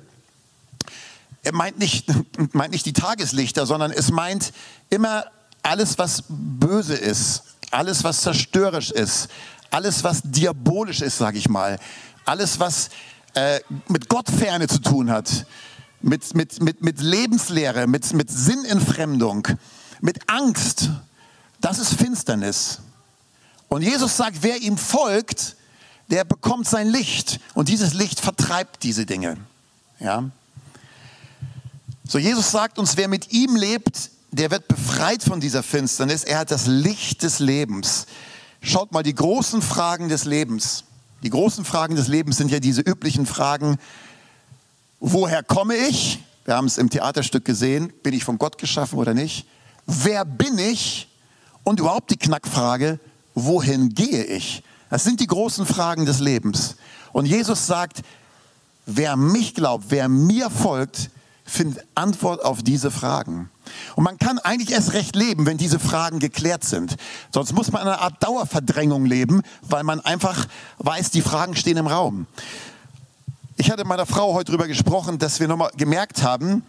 er 1.42 1.54
meint 1.54 1.78
nicht, 1.78 2.06
meint 2.52 2.72
nicht 2.72 2.86
die 2.86 2.94
Tageslichter, 2.94 3.66
sondern 3.66 3.90
es 3.90 4.10
meint 4.10 4.52
immer 4.88 5.26
alles, 5.66 5.98
was 5.98 6.22
böse 6.28 6.94
ist, 6.94 7.42
alles, 7.70 8.04
was 8.04 8.22
zerstörerisch 8.22 8.90
ist, 8.90 9.28
alles, 9.70 10.04
was 10.04 10.22
diabolisch 10.22 11.02
ist, 11.02 11.18
sage 11.18 11.38
ich 11.38 11.48
mal, 11.48 11.78
alles, 12.24 12.60
was 12.60 12.88
äh, 13.34 13.60
mit 13.88 14.08
Gottferne 14.08 14.68
zu 14.68 14.78
tun 14.78 15.10
hat, 15.10 15.46
mit, 16.00 16.34
mit, 16.34 16.62
mit, 16.62 16.82
mit 16.82 17.00
Lebenslehre, 17.00 17.86
mit, 17.86 18.12
mit 18.12 18.30
Sinnentfremdung, 18.30 19.48
mit 20.00 20.28
Angst, 20.28 20.90
das 21.60 21.78
ist 21.78 21.94
Finsternis. 21.94 22.78
Und 23.68 23.82
Jesus 23.82 24.16
sagt, 24.16 24.38
wer 24.42 24.58
ihm 24.62 24.78
folgt, 24.78 25.56
der 26.08 26.24
bekommt 26.24 26.68
sein 26.68 26.88
Licht. 26.88 27.40
Und 27.54 27.68
dieses 27.68 27.92
Licht 27.92 28.20
vertreibt 28.20 28.84
diese 28.84 29.04
Dinge. 29.04 29.36
Ja? 29.98 30.30
So, 32.06 32.18
Jesus 32.18 32.52
sagt 32.52 32.78
uns, 32.78 32.96
wer 32.96 33.08
mit 33.08 33.32
ihm 33.32 33.56
lebt, 33.56 34.10
der 34.30 34.50
wird 34.50 34.68
befreit 34.68 35.22
von 35.22 35.40
dieser 35.40 35.62
Finsternis. 35.62 36.24
Er 36.24 36.38
hat 36.38 36.50
das 36.50 36.66
Licht 36.66 37.22
des 37.22 37.38
Lebens. 37.38 38.06
Schaut 38.60 38.92
mal, 38.92 39.02
die 39.02 39.14
großen 39.14 39.62
Fragen 39.62 40.08
des 40.08 40.24
Lebens. 40.24 40.84
Die 41.22 41.30
großen 41.30 41.64
Fragen 41.64 41.96
des 41.96 42.08
Lebens 42.08 42.36
sind 42.36 42.50
ja 42.50 42.60
diese 42.60 42.82
üblichen 42.82 43.26
Fragen, 43.26 43.78
woher 45.00 45.42
komme 45.42 45.76
ich? 45.76 46.22
Wir 46.44 46.54
haben 46.56 46.66
es 46.66 46.78
im 46.78 46.90
Theaterstück 46.90 47.44
gesehen, 47.44 47.92
bin 48.02 48.14
ich 48.14 48.24
von 48.24 48.38
Gott 48.38 48.58
geschaffen 48.58 48.98
oder 48.98 49.14
nicht? 49.14 49.46
Wer 49.86 50.24
bin 50.24 50.58
ich? 50.58 51.08
Und 51.64 51.80
überhaupt 51.80 52.10
die 52.10 52.16
Knackfrage, 52.16 53.00
wohin 53.34 53.90
gehe 53.90 54.24
ich? 54.24 54.62
Das 54.90 55.02
sind 55.02 55.20
die 55.20 55.26
großen 55.26 55.66
Fragen 55.66 56.06
des 56.06 56.20
Lebens. 56.20 56.76
Und 57.12 57.26
Jesus 57.26 57.66
sagt, 57.66 58.02
wer 58.84 59.16
mich 59.16 59.54
glaubt, 59.54 59.86
wer 59.88 60.08
mir 60.08 60.50
folgt, 60.50 61.10
findet 61.46 61.86
Antwort 61.94 62.44
auf 62.44 62.62
diese 62.62 62.90
Fragen. 62.90 63.48
Und 63.94 64.04
man 64.04 64.18
kann 64.18 64.38
eigentlich 64.38 64.72
erst 64.72 64.92
recht 64.92 65.16
leben, 65.16 65.46
wenn 65.46 65.56
diese 65.56 65.78
Fragen 65.78 66.18
geklärt 66.18 66.64
sind. 66.64 66.96
Sonst 67.32 67.52
muss 67.52 67.72
man 67.72 67.82
in 67.82 67.88
einer 67.88 68.00
Art 68.00 68.22
Dauerverdrängung 68.22 69.06
leben, 69.06 69.42
weil 69.62 69.84
man 69.84 70.00
einfach 70.00 70.46
weiß, 70.78 71.10
die 71.10 71.22
Fragen 71.22 71.56
stehen 71.56 71.76
im 71.76 71.86
Raum. 71.86 72.26
Ich 73.56 73.70
hatte 73.70 73.84
meiner 73.84 74.06
Frau 74.06 74.34
heute 74.34 74.52
darüber 74.52 74.68
gesprochen, 74.68 75.18
dass 75.18 75.40
wir 75.40 75.48
nochmal 75.48 75.70
gemerkt 75.76 76.22
haben, 76.22 76.62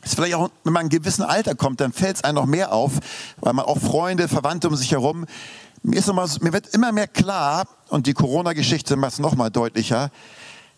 dass 0.00 0.14
vielleicht 0.14 0.34
auch, 0.34 0.50
wenn 0.62 0.72
man 0.72 0.86
in 0.86 0.92
einem 0.92 1.02
gewissen 1.02 1.22
Alter 1.22 1.54
kommt, 1.54 1.80
dann 1.80 1.92
fällt 1.92 2.16
es 2.16 2.24
einem 2.24 2.36
noch 2.36 2.46
mehr 2.46 2.72
auf, 2.72 2.92
weil 3.40 3.52
man 3.52 3.64
auch 3.64 3.78
Freunde, 3.78 4.28
Verwandte 4.28 4.68
um 4.68 4.76
sich 4.76 4.92
herum, 4.92 5.26
mir, 5.82 5.98
ist 5.98 6.08
immer, 6.08 6.26
mir 6.40 6.52
wird 6.52 6.68
immer 6.68 6.92
mehr 6.92 7.08
klar, 7.08 7.66
und 7.88 8.06
die 8.06 8.14
Corona-Geschichte 8.14 8.96
macht 8.96 9.14
es 9.14 9.18
nochmal 9.18 9.50
deutlicher, 9.50 10.10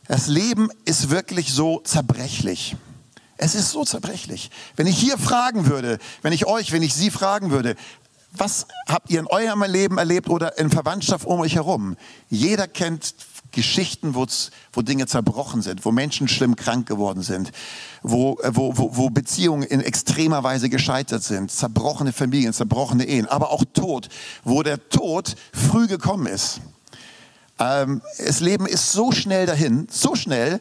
das 0.08 0.26
Leben 0.26 0.68
ist 0.84 1.10
wirklich 1.10 1.52
so 1.52 1.80
zerbrechlich. 1.84 2.76
Es 3.36 3.54
ist 3.54 3.70
so 3.70 3.84
zerbrechlich. 3.84 4.50
Wenn 4.76 4.86
ich 4.86 4.98
hier 4.98 5.18
fragen 5.18 5.66
würde, 5.66 5.98
wenn 6.22 6.32
ich 6.32 6.46
euch, 6.46 6.72
wenn 6.72 6.82
ich 6.82 6.94
Sie 6.94 7.10
fragen 7.10 7.50
würde, 7.50 7.76
was 8.32 8.66
habt 8.88 9.10
ihr 9.10 9.20
in 9.20 9.26
eurem 9.26 9.62
Leben 9.62 9.98
erlebt 9.98 10.28
oder 10.28 10.58
in 10.58 10.70
Verwandtschaft 10.70 11.26
um 11.26 11.40
euch 11.40 11.54
herum? 11.54 11.96
Jeder 12.28 12.68
kennt 12.68 13.14
Geschichten, 13.52 14.14
wo 14.14 14.82
Dinge 14.82 15.06
zerbrochen 15.06 15.62
sind, 15.62 15.84
wo 15.84 15.92
Menschen 15.92 16.28
schlimm 16.28 16.56
krank 16.56 16.86
geworden 16.86 17.22
sind, 17.22 17.52
wo, 18.02 18.38
äh, 18.42 18.50
wo, 18.54 18.76
wo, 18.76 18.96
wo 18.96 19.10
Beziehungen 19.10 19.62
in 19.62 19.80
extremer 19.80 20.42
Weise 20.42 20.68
gescheitert 20.68 21.22
sind, 21.22 21.50
zerbrochene 21.50 22.12
Familien, 22.12 22.52
zerbrochene 22.52 23.06
Ehen, 23.06 23.26
aber 23.26 23.50
auch 23.50 23.64
Tod, 23.72 24.08
wo 24.44 24.62
der 24.62 24.88
Tod 24.90 25.36
früh 25.52 25.86
gekommen 25.86 26.26
ist. 26.26 26.60
Ähm, 27.58 28.02
das 28.18 28.40
Leben 28.40 28.66
ist 28.66 28.92
so 28.92 29.10
schnell 29.10 29.46
dahin, 29.46 29.88
so 29.90 30.14
schnell, 30.14 30.60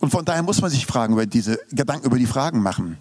und 0.00 0.10
von 0.10 0.24
daher 0.24 0.42
muss 0.42 0.60
man 0.60 0.70
sich 0.70 0.86
Fragen 0.86 1.14
über 1.14 1.26
diese 1.26 1.58
Gedanken 1.70 2.06
über 2.06 2.18
die 2.18 2.26
Fragen 2.26 2.60
machen. 2.60 2.98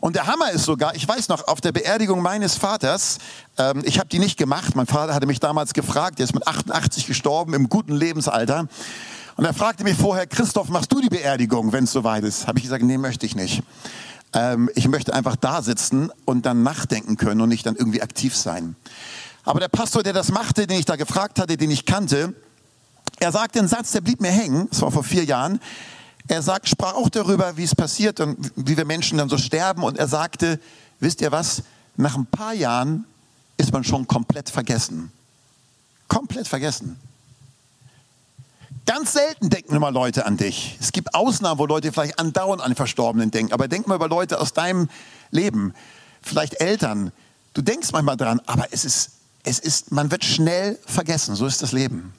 Und 0.00 0.16
der 0.16 0.26
Hammer 0.26 0.50
ist 0.50 0.64
sogar, 0.64 0.94
ich 0.94 1.06
weiß 1.06 1.28
noch, 1.28 1.46
auf 1.48 1.60
der 1.60 1.72
Beerdigung 1.72 2.20
meines 2.20 2.56
Vaters, 2.56 3.18
ähm, 3.58 3.82
ich 3.84 3.98
habe 3.98 4.08
die 4.08 4.18
nicht 4.18 4.36
gemacht. 4.36 4.74
Mein 4.74 4.86
Vater 4.86 5.14
hatte 5.14 5.26
mich 5.26 5.40
damals 5.40 5.72
gefragt, 5.72 6.18
der 6.18 6.24
ist 6.24 6.34
mit 6.34 6.46
88 6.46 7.06
gestorben 7.06 7.54
im 7.54 7.68
guten 7.68 7.94
Lebensalter. 7.94 8.66
Und 9.36 9.44
er 9.44 9.54
fragte 9.54 9.84
mich 9.84 9.96
vorher, 9.96 10.26
Christoph, 10.26 10.68
machst 10.68 10.92
du 10.92 11.00
die 11.00 11.08
Beerdigung, 11.08 11.72
wenn 11.72 11.84
es 11.84 11.92
soweit 11.92 12.24
ist? 12.24 12.46
Habe 12.46 12.58
ich 12.58 12.64
gesagt, 12.64 12.82
nee, 12.82 12.98
möchte 12.98 13.24
ich 13.24 13.34
nicht. 13.34 13.62
Ähm, 14.34 14.68
ich 14.74 14.88
möchte 14.88 15.14
einfach 15.14 15.36
da 15.36 15.62
sitzen 15.62 16.10
und 16.24 16.44
dann 16.44 16.62
nachdenken 16.62 17.16
können 17.16 17.40
und 17.40 17.48
nicht 17.48 17.64
dann 17.64 17.76
irgendwie 17.76 18.02
aktiv 18.02 18.36
sein. 18.36 18.76
Aber 19.44 19.60
der 19.60 19.68
Pastor, 19.68 20.02
der 20.02 20.12
das 20.12 20.30
machte, 20.30 20.66
den 20.66 20.78
ich 20.78 20.84
da 20.84 20.96
gefragt 20.96 21.38
hatte, 21.38 21.56
den 21.56 21.70
ich 21.70 21.86
kannte, 21.86 22.34
er 23.18 23.32
sagte 23.32 23.58
einen 23.58 23.68
Satz, 23.68 23.92
der 23.92 24.00
blieb 24.00 24.20
mir 24.20 24.30
hängen, 24.30 24.68
das 24.70 24.82
war 24.82 24.90
vor 24.90 25.04
vier 25.04 25.24
Jahren. 25.24 25.60
Er 26.28 26.42
sagt, 26.42 26.68
sprach 26.68 26.94
auch 26.94 27.08
darüber, 27.08 27.56
wie 27.56 27.64
es 27.64 27.74
passiert 27.74 28.20
und 28.20 28.52
wie 28.56 28.76
wir 28.76 28.84
Menschen 28.84 29.18
dann 29.18 29.28
so 29.28 29.38
sterben. 29.38 29.82
Und 29.82 29.98
er 29.98 30.08
sagte, 30.08 30.60
wisst 31.00 31.20
ihr 31.20 31.32
was, 31.32 31.62
nach 31.96 32.16
ein 32.16 32.26
paar 32.26 32.54
Jahren 32.54 33.04
ist 33.56 33.72
man 33.72 33.84
schon 33.84 34.06
komplett 34.06 34.48
vergessen. 34.48 35.12
Komplett 36.08 36.48
vergessen. 36.48 36.98
Ganz 38.86 39.12
selten 39.12 39.48
denken 39.48 39.74
immer 39.74 39.90
Leute 39.90 40.26
an 40.26 40.36
dich. 40.36 40.76
Es 40.80 40.92
gibt 40.92 41.14
Ausnahmen, 41.14 41.58
wo 41.58 41.66
Leute 41.66 41.92
vielleicht 41.92 42.18
andauernd 42.18 42.62
an 42.62 42.74
Verstorbenen 42.74 43.30
denken. 43.30 43.52
Aber 43.52 43.68
denk 43.68 43.86
mal 43.86 43.94
über 43.94 44.08
Leute 44.08 44.40
aus 44.40 44.52
deinem 44.52 44.88
Leben, 45.30 45.72
vielleicht 46.20 46.60
Eltern. 46.60 47.12
Du 47.54 47.62
denkst 47.62 47.92
manchmal 47.92 48.16
dran, 48.16 48.40
aber 48.46 48.66
es 48.72 48.84
ist, 48.84 49.10
es 49.44 49.58
ist, 49.58 49.92
man 49.92 50.10
wird 50.10 50.24
schnell 50.24 50.78
vergessen. 50.84 51.36
So 51.36 51.46
ist 51.46 51.62
das 51.62 51.72
Leben. 51.72 52.12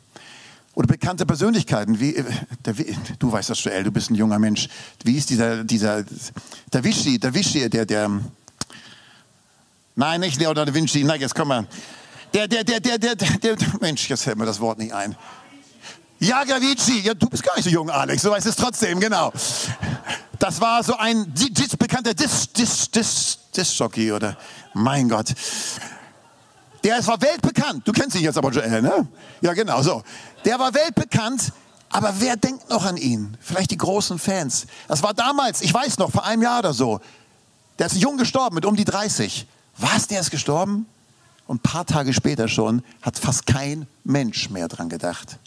Oder 0.76 0.88
bekannte 0.88 1.26
Persönlichkeiten, 1.26 2.00
wie, 2.00 2.16
äh, 2.16 2.24
der, 2.66 2.74
du 3.20 3.32
weißt 3.32 3.50
das, 3.50 3.64
Joel, 3.64 3.84
du 3.84 3.92
bist 3.92 4.10
ein 4.10 4.16
junger 4.16 4.40
Mensch. 4.40 4.68
Wie 5.04 5.18
ist 5.18 5.30
dieser, 5.30 5.64
dieser, 5.64 6.04
Da 6.72 6.84
Vinci, 6.84 7.20
Da 7.20 7.34
Vinci, 7.34 7.70
der, 7.70 7.86
der, 7.86 8.10
nein, 9.96 10.20
nicht 10.22 10.40
Leonardo 10.40 10.66
da 10.66 10.74
Vinci, 10.74 11.04
nein, 11.04 11.22
jetzt 11.22 11.36
komm 11.36 11.50
mal. 11.50 11.68
Der, 12.34 12.48
der, 12.48 12.64
der, 12.64 12.80
der, 12.80 12.98
der, 12.98 13.16
der, 13.16 13.56
der 13.56 13.58
Mensch, 13.80 14.10
jetzt 14.10 14.24
fällt 14.24 14.38
mir 14.38 14.46
das 14.46 14.60
Wort 14.60 14.80
nicht 14.80 14.94
ein. 14.94 15.16
Ja, 16.24 16.46
Gavici, 16.46 17.02
ja, 17.02 17.14
du 17.14 17.28
bist 17.28 17.44
gar 17.44 17.54
nicht 17.56 17.66
so 17.66 17.70
jung, 17.70 17.90
Alex, 17.90 18.22
du 18.22 18.32
weißt 18.32 18.46
es 18.46 18.56
trotzdem, 18.56 19.00
genau. 19.00 19.32
Das 20.40 20.62
war 20.62 20.82
so 20.82 20.96
ein 20.96 21.34
dis, 21.34 21.76
bekannter 21.76 22.14
Dis, 22.14 22.52
Dis, 22.54 22.90
Dis, 22.90 23.40
Disc-Jockey 23.56 24.12
oder, 24.14 24.38
mein 24.74 25.10
Gott. 25.10 25.34
Der 26.84 27.06
war 27.06 27.22
weltbekannt. 27.22 27.86
Du 27.86 27.92
kennst 27.92 28.16
ihn 28.16 28.24
jetzt 28.24 28.38
aber, 28.38 28.52
Joel, 28.52 28.82
ne? 28.82 29.08
Ja, 29.42 29.54
genau, 29.54 29.82
so. 29.82 30.02
Der 30.46 30.60
war 30.60 30.74
weltbekannt, 30.74 31.54
aber 31.90 32.16
wer 32.20 32.36
denkt 32.36 32.70
noch 32.70 32.86
an 32.86 32.98
ihn? 32.98 33.38
Vielleicht 33.40 33.72
die 33.72 33.78
großen 33.78 34.20
Fans. 34.20 34.66
Das 34.88 35.04
war 35.04 35.14
damals, 35.14 35.62
ich 35.62 35.74
weiß 35.74 35.98
noch, 36.00 36.12
vor 36.12 36.26
einem 36.26 36.42
Jahr 36.42 36.60
oder 36.60 36.74
so. 36.74 37.00
Der 37.80 37.88
ist 37.88 37.96
jung 37.96 38.18
gestorben, 38.18 38.56
mit 38.56 38.66
um 38.66 38.76
die 38.76 38.86
30. 38.86 39.48
Was, 39.78 40.08
der 40.08 40.20
ist 40.20 40.32
gestorben? 40.32 40.86
Und 41.48 41.58
ein 41.58 41.60
paar 41.60 41.86
Tage 41.86 42.14
später 42.14 42.48
schon 42.48 42.84
hat 43.02 43.18
fast 43.20 43.46
kein 43.46 43.88
Mensch 44.04 44.50
mehr 44.50 44.68
dran 44.68 44.90
gedacht. 44.90 45.38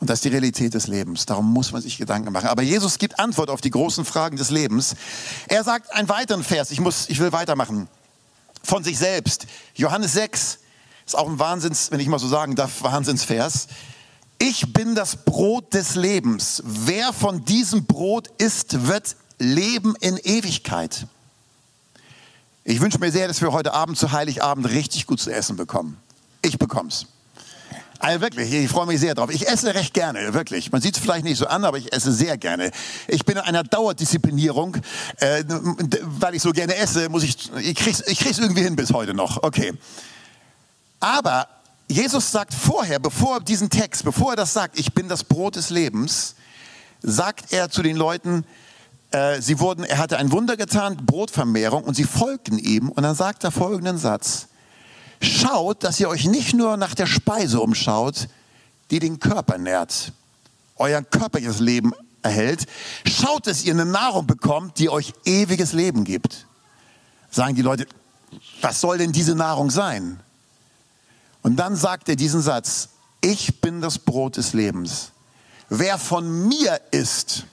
Und 0.00 0.08
das 0.08 0.18
ist 0.18 0.24
die 0.24 0.28
Realität 0.28 0.74
des 0.74 0.86
Lebens. 0.86 1.26
Darum 1.26 1.52
muss 1.52 1.72
man 1.72 1.82
sich 1.82 1.98
Gedanken 1.98 2.32
machen. 2.32 2.48
Aber 2.48 2.62
Jesus 2.62 2.98
gibt 2.98 3.18
Antwort 3.18 3.50
auf 3.50 3.60
die 3.60 3.70
großen 3.70 4.04
Fragen 4.04 4.36
des 4.36 4.50
Lebens. 4.50 4.94
Er 5.48 5.64
sagt 5.64 5.92
einen 5.92 6.08
weiteren 6.08 6.44
Vers. 6.44 6.70
Ich 6.70 6.80
muss, 6.80 7.08
ich 7.08 7.18
will 7.18 7.32
weitermachen 7.32 7.88
von 8.62 8.84
sich 8.84 8.96
selbst. 8.98 9.46
Johannes 9.74 10.12
6 10.12 10.58
ist 11.08 11.14
auch 11.14 11.28
ein 11.28 11.38
Wahnsinns, 11.38 11.90
wenn 11.90 12.00
ich 12.00 12.08
mal 12.08 12.18
so 12.18 12.28
sagen 12.28 12.54
darf, 12.54 12.82
Wahnsinnsvers. 12.82 13.68
Ich 14.38 14.72
bin 14.74 14.94
das 14.94 15.16
Brot 15.16 15.72
des 15.72 15.94
Lebens. 15.94 16.62
Wer 16.64 17.14
von 17.14 17.44
diesem 17.46 17.86
Brot 17.86 18.28
isst, 18.38 18.86
wird 18.86 19.16
leben 19.38 19.94
in 20.00 20.18
Ewigkeit. 20.18 21.06
Ich 22.62 22.82
wünsche 22.82 22.98
mir 22.98 23.10
sehr, 23.10 23.26
dass 23.26 23.40
wir 23.40 23.52
heute 23.52 23.72
Abend 23.72 23.96
zu 23.96 24.12
Heiligabend 24.12 24.68
richtig 24.68 25.06
gut 25.06 25.18
zu 25.18 25.32
essen 25.32 25.56
bekommen. 25.56 25.96
Ich 26.42 26.58
bekomm's. 26.58 27.06
Also 28.00 28.20
wirklich, 28.20 28.52
ich 28.52 28.68
freue 28.68 28.86
mich 28.86 29.00
sehr 29.00 29.14
drauf. 29.14 29.30
Ich 29.30 29.48
esse 29.48 29.74
recht 29.74 29.94
gerne, 29.94 30.34
wirklich. 30.34 30.70
Man 30.70 30.82
sieht 30.82 30.96
es 30.96 31.02
vielleicht 31.02 31.24
nicht 31.24 31.38
so 31.38 31.46
an, 31.46 31.64
aber 31.64 31.78
ich 31.78 31.92
esse 31.92 32.12
sehr 32.12 32.36
gerne. 32.36 32.70
Ich 33.08 33.24
bin 33.24 33.38
in 33.38 33.42
einer 33.42 33.64
Dauerdisziplinierung, 33.64 34.76
äh, 35.16 35.42
weil 36.02 36.34
ich 36.34 36.42
so 36.42 36.52
gerne 36.52 36.76
esse, 36.76 37.08
muss 37.08 37.22
ich, 37.22 37.50
ich 37.56 37.74
krieg's, 37.74 38.04
ich 38.06 38.24
irgendwie 38.38 38.62
hin 38.62 38.76
bis 38.76 38.92
heute 38.92 39.14
noch. 39.14 39.42
Okay. 39.42 39.72
Aber 41.00 41.48
Jesus 41.88 42.30
sagt 42.30 42.52
vorher, 42.52 42.98
bevor 42.98 43.40
diesen 43.40 43.70
Text, 43.70 44.04
bevor 44.04 44.32
er 44.32 44.36
das 44.36 44.52
sagt, 44.52 44.78
ich 44.78 44.92
bin 44.92 45.08
das 45.08 45.24
Brot 45.24 45.56
des 45.56 45.70
Lebens, 45.70 46.34
sagt 47.02 47.52
er 47.52 47.70
zu 47.70 47.82
den 47.82 47.96
Leuten, 47.96 48.44
äh, 49.10 49.40
sie 49.40 49.58
wurden, 49.58 49.84
er 49.84 49.98
hatte 49.98 50.18
ein 50.18 50.32
Wunder 50.32 50.56
getan, 50.56 50.96
Brotvermehrung, 50.96 51.84
und 51.84 51.94
sie 51.94 52.04
folgten 52.04 52.58
ihm. 52.58 52.90
Und 52.90 53.02
dann 53.02 53.14
sagt 53.14 53.44
er 53.44 53.50
folgenden 53.50 53.98
Satz 53.98 54.48
schaut, 55.20 55.84
dass 55.84 55.98
ihr 56.00 56.08
euch 56.08 56.26
nicht 56.26 56.54
nur 56.54 56.76
nach 56.76 56.94
der 56.94 57.06
Speise 57.06 57.60
umschaut, 57.60 58.28
die 58.90 58.98
den 58.98 59.18
Körper 59.18 59.58
nährt, 59.58 60.12
euer 60.76 61.02
körperliches 61.02 61.60
Leben 61.60 61.92
erhält. 62.22 62.66
Schaut, 63.06 63.46
dass 63.46 63.64
ihr 63.64 63.72
eine 63.72 63.84
Nahrung 63.84 64.26
bekommt, 64.26 64.78
die 64.78 64.88
euch 64.88 65.12
ewiges 65.24 65.72
Leben 65.72 66.04
gibt. 66.04 66.46
Sagen 67.30 67.54
die 67.54 67.62
Leute, 67.62 67.86
was 68.60 68.80
soll 68.80 68.98
denn 68.98 69.12
diese 69.12 69.34
Nahrung 69.34 69.70
sein? 69.70 70.20
Und 71.42 71.56
dann 71.56 71.76
sagt 71.76 72.08
er 72.08 72.16
diesen 72.16 72.42
Satz, 72.42 72.90
ich 73.20 73.60
bin 73.60 73.80
das 73.80 73.98
Brot 73.98 74.36
des 74.36 74.52
Lebens. 74.52 75.12
Wer 75.68 75.98
von 75.98 76.48
mir 76.48 76.80
isst, 76.90 77.46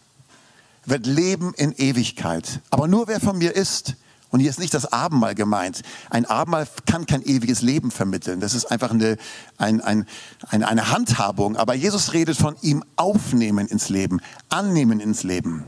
wird 0.85 1.05
leben 1.05 1.53
in 1.55 1.73
Ewigkeit. 1.73 2.61
Aber 2.69 2.87
nur 2.87 3.07
wer 3.07 3.19
von 3.19 3.37
mir 3.37 3.55
isst, 3.55 3.95
und 4.35 4.41
hier 4.41 4.49
ist 4.49 4.59
nicht 4.59 4.73
das 4.73 4.91
Abendmahl 4.91 5.33
gemeint. 5.33 5.81
Ein 6.09 6.25
Abendmahl 6.25 6.67
kann 6.85 7.05
kein 7.05 7.21
ewiges 7.21 7.61
Leben 7.61 7.89
vermitteln. 7.89 8.41
Das 8.41 8.53
ist 8.53 8.65
einfach 8.65 8.91
eine, 8.91 9.15
ein, 9.57 9.79
ein, 9.79 10.05
eine, 10.49 10.67
eine 10.67 10.91
Handhabung. 10.91 11.55
Aber 11.55 11.73
Jesus 11.73 12.11
redet 12.11 12.35
von 12.35 12.57
ihm 12.61 12.83
aufnehmen 12.97 13.67
ins 13.67 13.87
Leben, 13.87 14.19
annehmen 14.49 14.99
ins 14.99 15.23
Leben. 15.23 15.63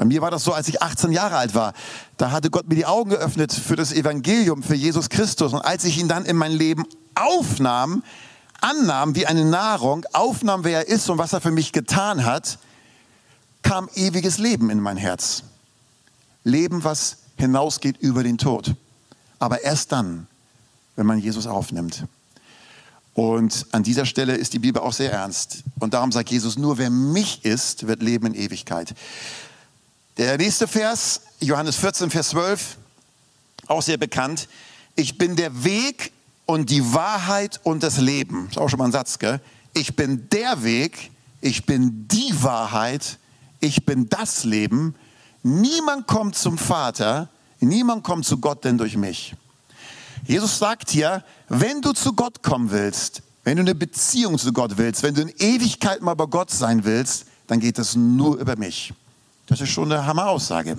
Bei 0.00 0.06
mir 0.06 0.22
war 0.22 0.30
das 0.30 0.44
so, 0.44 0.54
als 0.54 0.66
ich 0.66 0.80
18 0.80 1.12
Jahre 1.12 1.36
alt 1.36 1.54
war. 1.54 1.74
Da 2.16 2.30
hatte 2.30 2.48
Gott 2.48 2.66
mir 2.66 2.74
die 2.74 2.86
Augen 2.86 3.10
geöffnet 3.10 3.52
für 3.52 3.76
das 3.76 3.92
Evangelium, 3.92 4.62
für 4.62 4.74
Jesus 4.74 5.10
Christus. 5.10 5.52
Und 5.52 5.60
als 5.60 5.84
ich 5.84 5.98
ihn 5.98 6.08
dann 6.08 6.24
in 6.24 6.36
mein 6.36 6.52
Leben 6.52 6.86
aufnahm, 7.14 8.02
annahm 8.62 9.14
wie 9.14 9.26
eine 9.26 9.44
Nahrung, 9.44 10.06
aufnahm, 10.14 10.64
wer 10.64 10.78
er 10.78 10.88
ist 10.88 11.10
und 11.10 11.18
was 11.18 11.34
er 11.34 11.42
für 11.42 11.50
mich 11.50 11.72
getan 11.72 12.24
hat, 12.24 12.58
kam 13.60 13.90
ewiges 13.94 14.38
Leben 14.38 14.70
in 14.70 14.80
mein 14.80 14.96
Herz. 14.96 15.42
Leben, 16.44 16.82
was 16.82 17.18
hinausgeht 17.36 17.98
über 17.98 18.22
den 18.22 18.38
Tod. 18.38 18.74
Aber 19.38 19.64
erst 19.64 19.92
dann, 19.92 20.28
wenn 20.96 21.04
man 21.04 21.18
Jesus 21.18 21.46
aufnimmt. 21.46 22.06
Und 23.12 23.66
an 23.72 23.82
dieser 23.82 24.06
Stelle 24.06 24.34
ist 24.34 24.54
die 24.54 24.60
Bibel 24.60 24.80
auch 24.80 24.94
sehr 24.94 25.12
ernst. 25.12 25.62
Und 25.78 25.92
darum 25.92 26.10
sagt 26.10 26.30
Jesus, 26.30 26.56
nur 26.56 26.78
wer 26.78 26.88
mich 26.88 27.44
isst, 27.44 27.86
wird 27.86 28.02
leben 28.02 28.28
in 28.28 28.34
Ewigkeit. 28.34 28.94
Der 30.20 30.36
nächste 30.36 30.68
Vers, 30.68 31.22
Johannes 31.40 31.76
14, 31.76 32.10
Vers 32.10 32.28
12, 32.28 32.76
auch 33.68 33.80
sehr 33.80 33.96
bekannt. 33.96 34.48
Ich 34.94 35.16
bin 35.16 35.34
der 35.34 35.64
Weg 35.64 36.12
und 36.44 36.68
die 36.68 36.92
Wahrheit 36.92 37.58
und 37.62 37.82
das 37.82 37.96
Leben. 37.96 38.48
Ist 38.50 38.58
auch 38.58 38.68
schon 38.68 38.80
mal 38.80 38.84
ein 38.84 38.92
Satz, 38.92 39.18
gell? 39.18 39.40
Ich 39.72 39.96
bin 39.96 40.28
der 40.28 40.62
Weg, 40.62 41.10
ich 41.40 41.64
bin 41.64 42.06
die 42.06 42.34
Wahrheit, 42.42 43.18
ich 43.60 43.86
bin 43.86 44.10
das 44.10 44.44
Leben. 44.44 44.94
Niemand 45.42 46.06
kommt 46.06 46.36
zum 46.36 46.58
Vater, 46.58 47.30
niemand 47.58 48.04
kommt 48.04 48.26
zu 48.26 48.36
Gott 48.36 48.62
denn 48.62 48.76
durch 48.76 48.98
mich. 48.98 49.34
Jesus 50.26 50.58
sagt 50.58 50.90
hier, 50.90 51.24
wenn 51.48 51.80
du 51.80 51.94
zu 51.94 52.12
Gott 52.12 52.42
kommen 52.42 52.70
willst, 52.70 53.22
wenn 53.44 53.56
du 53.56 53.62
eine 53.62 53.74
Beziehung 53.74 54.38
zu 54.38 54.52
Gott 54.52 54.76
willst, 54.76 55.02
wenn 55.02 55.14
du 55.14 55.22
in 55.22 55.32
Ewigkeit 55.38 56.02
mal 56.02 56.12
bei 56.12 56.26
Gott 56.26 56.50
sein 56.50 56.84
willst, 56.84 57.24
dann 57.46 57.58
geht 57.58 57.78
das 57.78 57.96
nur 57.96 58.36
über 58.36 58.56
mich. 58.56 58.92
Das 59.50 59.60
ist 59.60 59.70
schon 59.70 59.90
eine 59.90 60.06
Hammeraussage. 60.06 60.76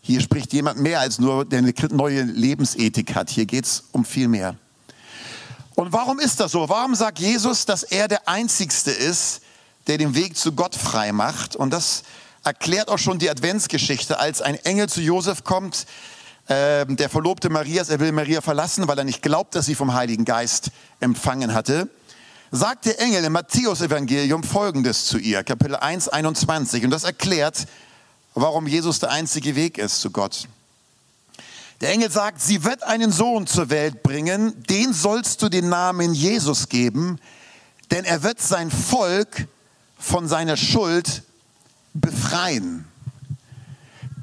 Hier 0.00 0.20
spricht 0.20 0.52
jemand 0.52 0.80
mehr 0.80 0.98
als 0.98 1.20
nur, 1.20 1.44
der 1.44 1.60
eine 1.60 1.72
neue 1.90 2.22
Lebensethik 2.22 3.14
hat. 3.14 3.30
Hier 3.30 3.46
geht 3.46 3.64
es 3.64 3.84
um 3.92 4.04
viel 4.04 4.26
mehr. 4.26 4.56
Und 5.76 5.92
warum 5.92 6.18
ist 6.18 6.40
das 6.40 6.50
so? 6.50 6.68
Warum 6.68 6.96
sagt 6.96 7.20
Jesus, 7.20 7.64
dass 7.64 7.84
er 7.84 8.08
der 8.08 8.28
Einzigste 8.28 8.90
ist, 8.90 9.40
der 9.86 9.98
den 9.98 10.16
Weg 10.16 10.36
zu 10.36 10.50
Gott 10.50 10.74
frei 10.74 11.12
macht? 11.12 11.54
Und 11.54 11.70
das 11.70 12.02
erklärt 12.42 12.88
auch 12.88 12.98
schon 12.98 13.20
die 13.20 13.30
Adventsgeschichte, 13.30 14.18
als 14.18 14.42
ein 14.42 14.56
Engel 14.56 14.88
zu 14.88 15.00
Josef 15.00 15.44
kommt, 15.44 15.86
äh, 16.48 16.84
der 16.86 17.08
Verlobte 17.08 17.50
Marias, 17.50 17.88
er 17.88 18.00
will 18.00 18.10
Maria 18.10 18.40
verlassen, 18.40 18.88
weil 18.88 18.98
er 18.98 19.04
nicht 19.04 19.22
glaubt, 19.22 19.54
dass 19.54 19.66
sie 19.66 19.76
vom 19.76 19.94
Heiligen 19.94 20.24
Geist 20.24 20.72
empfangen 20.98 21.54
hatte 21.54 21.88
sagt 22.56 22.86
der 22.86 23.00
Engel 23.00 23.24
im 23.24 23.32
Matthäus-Evangelium 23.32 24.44
folgendes 24.44 25.06
zu 25.06 25.18
ihr, 25.18 25.42
Kapitel 25.42 25.74
1, 25.74 26.08
21. 26.08 26.84
Und 26.84 26.90
das 26.90 27.02
erklärt, 27.02 27.66
warum 28.34 28.68
Jesus 28.68 29.00
der 29.00 29.10
einzige 29.10 29.56
Weg 29.56 29.76
ist 29.76 30.00
zu 30.00 30.12
Gott. 30.12 30.46
Der 31.80 31.90
Engel 31.90 32.12
sagt, 32.12 32.40
sie 32.40 32.62
wird 32.62 32.84
einen 32.84 33.10
Sohn 33.10 33.48
zur 33.48 33.70
Welt 33.70 34.04
bringen, 34.04 34.62
den 34.70 34.92
sollst 34.92 35.42
du 35.42 35.48
den 35.48 35.68
Namen 35.68 36.14
Jesus 36.14 36.68
geben, 36.68 37.18
denn 37.90 38.04
er 38.04 38.22
wird 38.22 38.40
sein 38.40 38.70
Volk 38.70 39.48
von 39.98 40.28
seiner 40.28 40.56
Schuld 40.56 41.24
befreien. 41.92 42.84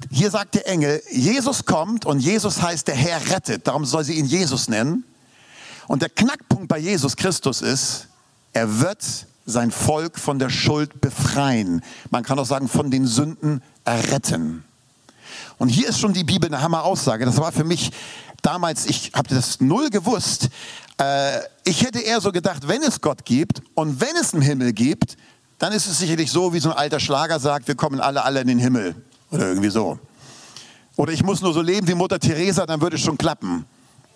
Hier 0.10 0.32
sagt 0.32 0.56
der 0.56 0.68
Engel, 0.70 1.04
Jesus 1.12 1.66
kommt 1.66 2.06
und 2.06 2.20
Jesus 2.20 2.62
heißt, 2.62 2.88
der 2.88 2.96
Herr 2.96 3.30
rettet, 3.30 3.68
darum 3.68 3.84
soll 3.84 4.06
sie 4.06 4.14
ihn 4.14 4.26
Jesus 4.26 4.70
nennen. 4.70 5.04
Und 5.88 6.02
der 6.02 6.10
Knackpunkt 6.10 6.70
bei 6.70 6.78
Jesus 6.78 7.18
Christus 7.18 7.62
ist, 7.62 8.08
er 8.54 8.80
wird 8.80 9.04
sein 9.46 9.72
Volk 9.72 10.20
von 10.20 10.40
der 10.40 10.50
Schuld 10.50 11.02
befreien. 11.02 11.84
Man 12.10 12.24
kann 12.24 12.40
auch 12.40 12.46
sagen, 12.46 12.68
von 12.68 12.92
den 12.92 13.08
Sünden 13.08 13.62
erretten. 13.86 14.64
Und 15.58 15.70
hier 15.70 15.90
ist 15.90 16.00
schon 16.00 16.14
die 16.14 16.24
Bibel 16.24 16.48
eine 16.48 16.62
Hammer-Aussage. 16.62 17.26
Das 17.26 17.38
war 17.38 17.52
für 17.52 17.64
mich 17.64 17.92
damals, 18.42 18.86
ich 18.86 19.12
habe 19.14 19.34
das 19.34 19.62
null 19.62 19.90
gewusst. 19.90 20.50
Äh, 20.98 21.40
ich 21.64 21.84
hätte 21.84 22.00
eher 22.00 22.22
so 22.22 22.32
gedacht, 22.32 22.68
wenn 22.68 22.82
es 22.84 23.02
Gott 23.02 23.26
gibt 23.26 23.62
und 23.76 24.02
wenn 24.02 24.16
es 24.20 24.34
einen 24.34 24.42
Himmel 24.42 24.74
gibt, 24.74 25.18
dann 25.60 25.74
ist 25.74 25.86
es 25.86 26.00
sicherlich 26.00 26.32
so, 26.32 26.54
wie 26.54 26.60
so 26.60 26.72
ein 26.72 26.78
alter 26.78 27.00
Schlager 27.00 27.40
sagt, 27.40 27.68
wir 27.68 27.76
kommen 27.76 28.00
alle, 28.00 28.24
alle 28.24 28.42
in 28.42 28.48
den 28.48 28.60
Himmel. 28.60 28.96
Oder 29.30 29.48
irgendwie 29.48 29.70
so. 29.70 30.00
Oder 30.96 31.14
ich 31.14 31.24
muss 31.24 31.42
nur 31.42 31.54
so 31.54 31.62
leben 31.62 31.88
wie 31.88 31.94
Mutter 31.94 32.20
Teresa, 32.20 32.66
dann 32.66 32.82
würde 32.82 32.96
es 32.96 33.02
schon 33.02 33.18
klappen. 33.18 33.66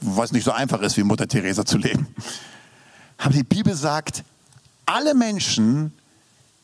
Was 0.02 0.32
nicht 0.32 0.44
so 0.44 0.52
einfach 0.52 0.82
ist, 0.82 0.98
wie 0.98 1.04
Mutter 1.04 1.28
Teresa 1.28 1.66
zu 1.66 1.78
leben. 1.78 2.08
Aber 3.18 3.34
die 3.34 3.44
Bibel 3.44 3.76
sagt, 3.76 4.24
alle 4.86 5.14
Menschen 5.14 5.94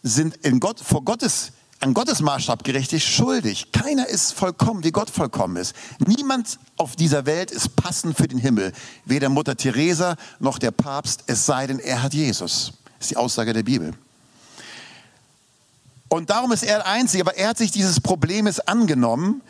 sind 0.04 0.38
in 0.38 0.60
Gott, 0.60 0.80
vor 0.80 1.04
Gottes, 1.04 1.52
an 1.80 1.94
Gottes 1.94 2.22
Maßstab 2.22 2.64
gerichtet 2.64 3.02
schuldig. 3.02 3.72
Keiner 3.72 4.08
ist 4.08 4.34
vollkommen, 4.34 4.84
wie 4.84 4.92
Gott 4.92 5.10
vollkommen 5.10 5.56
ist. 5.56 5.76
Niemand 6.00 6.60
auf 6.78 6.96
dieser 6.96 7.26
Welt 7.26 7.52
ist 7.52 7.76
passend 7.76 8.18
für 8.18 8.28
den 8.28 8.38
Himmel. 8.38 8.72
Weder 9.06 9.30
Mutter 9.30 9.56
Teresa 9.56 10.16
noch 10.40 10.60
der 10.60 10.72
Papst, 10.72 11.24
es 11.28 11.46
sei 11.46 11.68
denn, 11.68 11.80
er 11.80 12.04
hat 12.04 12.14
Jesus. 12.14 12.74
Das 12.98 13.06
ist 13.06 13.12
die 13.12 13.18
Aussage 13.18 13.54
der 13.54 13.64
Bibel. 13.64 13.94
Und 16.08 16.30
darum 16.30 16.52
ist 16.52 16.64
er 16.64 16.80
der 16.80 16.88
Einzige, 16.88 17.24
aber 17.24 17.38
er 17.38 17.50
hat 17.50 17.58
sich 17.58 17.72
dieses 17.72 18.00
Problems 18.00 18.60
angenommen. 18.60 19.42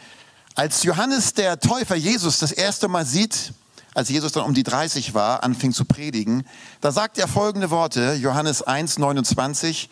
Als 0.53 0.83
Johannes 0.83 1.33
der 1.33 1.59
Täufer 1.59 1.95
Jesus 1.95 2.39
das 2.39 2.51
erste 2.51 2.87
Mal 2.87 3.05
sieht, 3.05 3.53
als 3.93 4.10
Jesus 4.10 4.32
dann 4.32 4.43
um 4.43 4.54
die 4.54 4.63
30 4.63 5.13
war, 5.13 5.43
anfing 5.43 5.73
zu 5.73 5.86
predigen, 5.86 6.45
da 6.80 6.91
sagt 6.91 7.17
er 7.17 7.27
folgende 7.27 7.69
Worte, 7.69 8.13
Johannes 8.13 8.62
1, 8.62 8.99
29, 8.99 9.89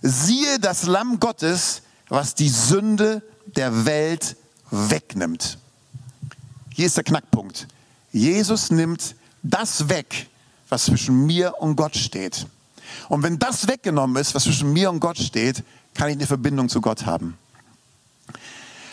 siehe 0.00 0.58
das 0.58 0.84
Lamm 0.84 1.20
Gottes, 1.20 1.82
was 2.08 2.34
die 2.34 2.48
Sünde 2.48 3.22
der 3.56 3.84
Welt 3.84 4.36
wegnimmt. 4.70 5.58
Hier 6.74 6.86
ist 6.86 6.96
der 6.96 7.04
Knackpunkt. 7.04 7.68
Jesus 8.12 8.70
nimmt 8.70 9.14
das 9.42 9.88
weg, 9.88 10.28
was 10.68 10.86
zwischen 10.86 11.26
mir 11.26 11.54
und 11.60 11.76
Gott 11.76 11.96
steht. 11.96 12.46
Und 13.08 13.22
wenn 13.22 13.38
das 13.38 13.68
weggenommen 13.68 14.16
ist, 14.16 14.34
was 14.34 14.44
zwischen 14.44 14.72
mir 14.72 14.90
und 14.90 15.00
Gott 15.00 15.18
steht, 15.18 15.62
kann 15.94 16.08
ich 16.08 16.16
eine 16.16 16.26
Verbindung 16.26 16.68
zu 16.68 16.80
Gott 16.80 17.06
haben. 17.06 17.36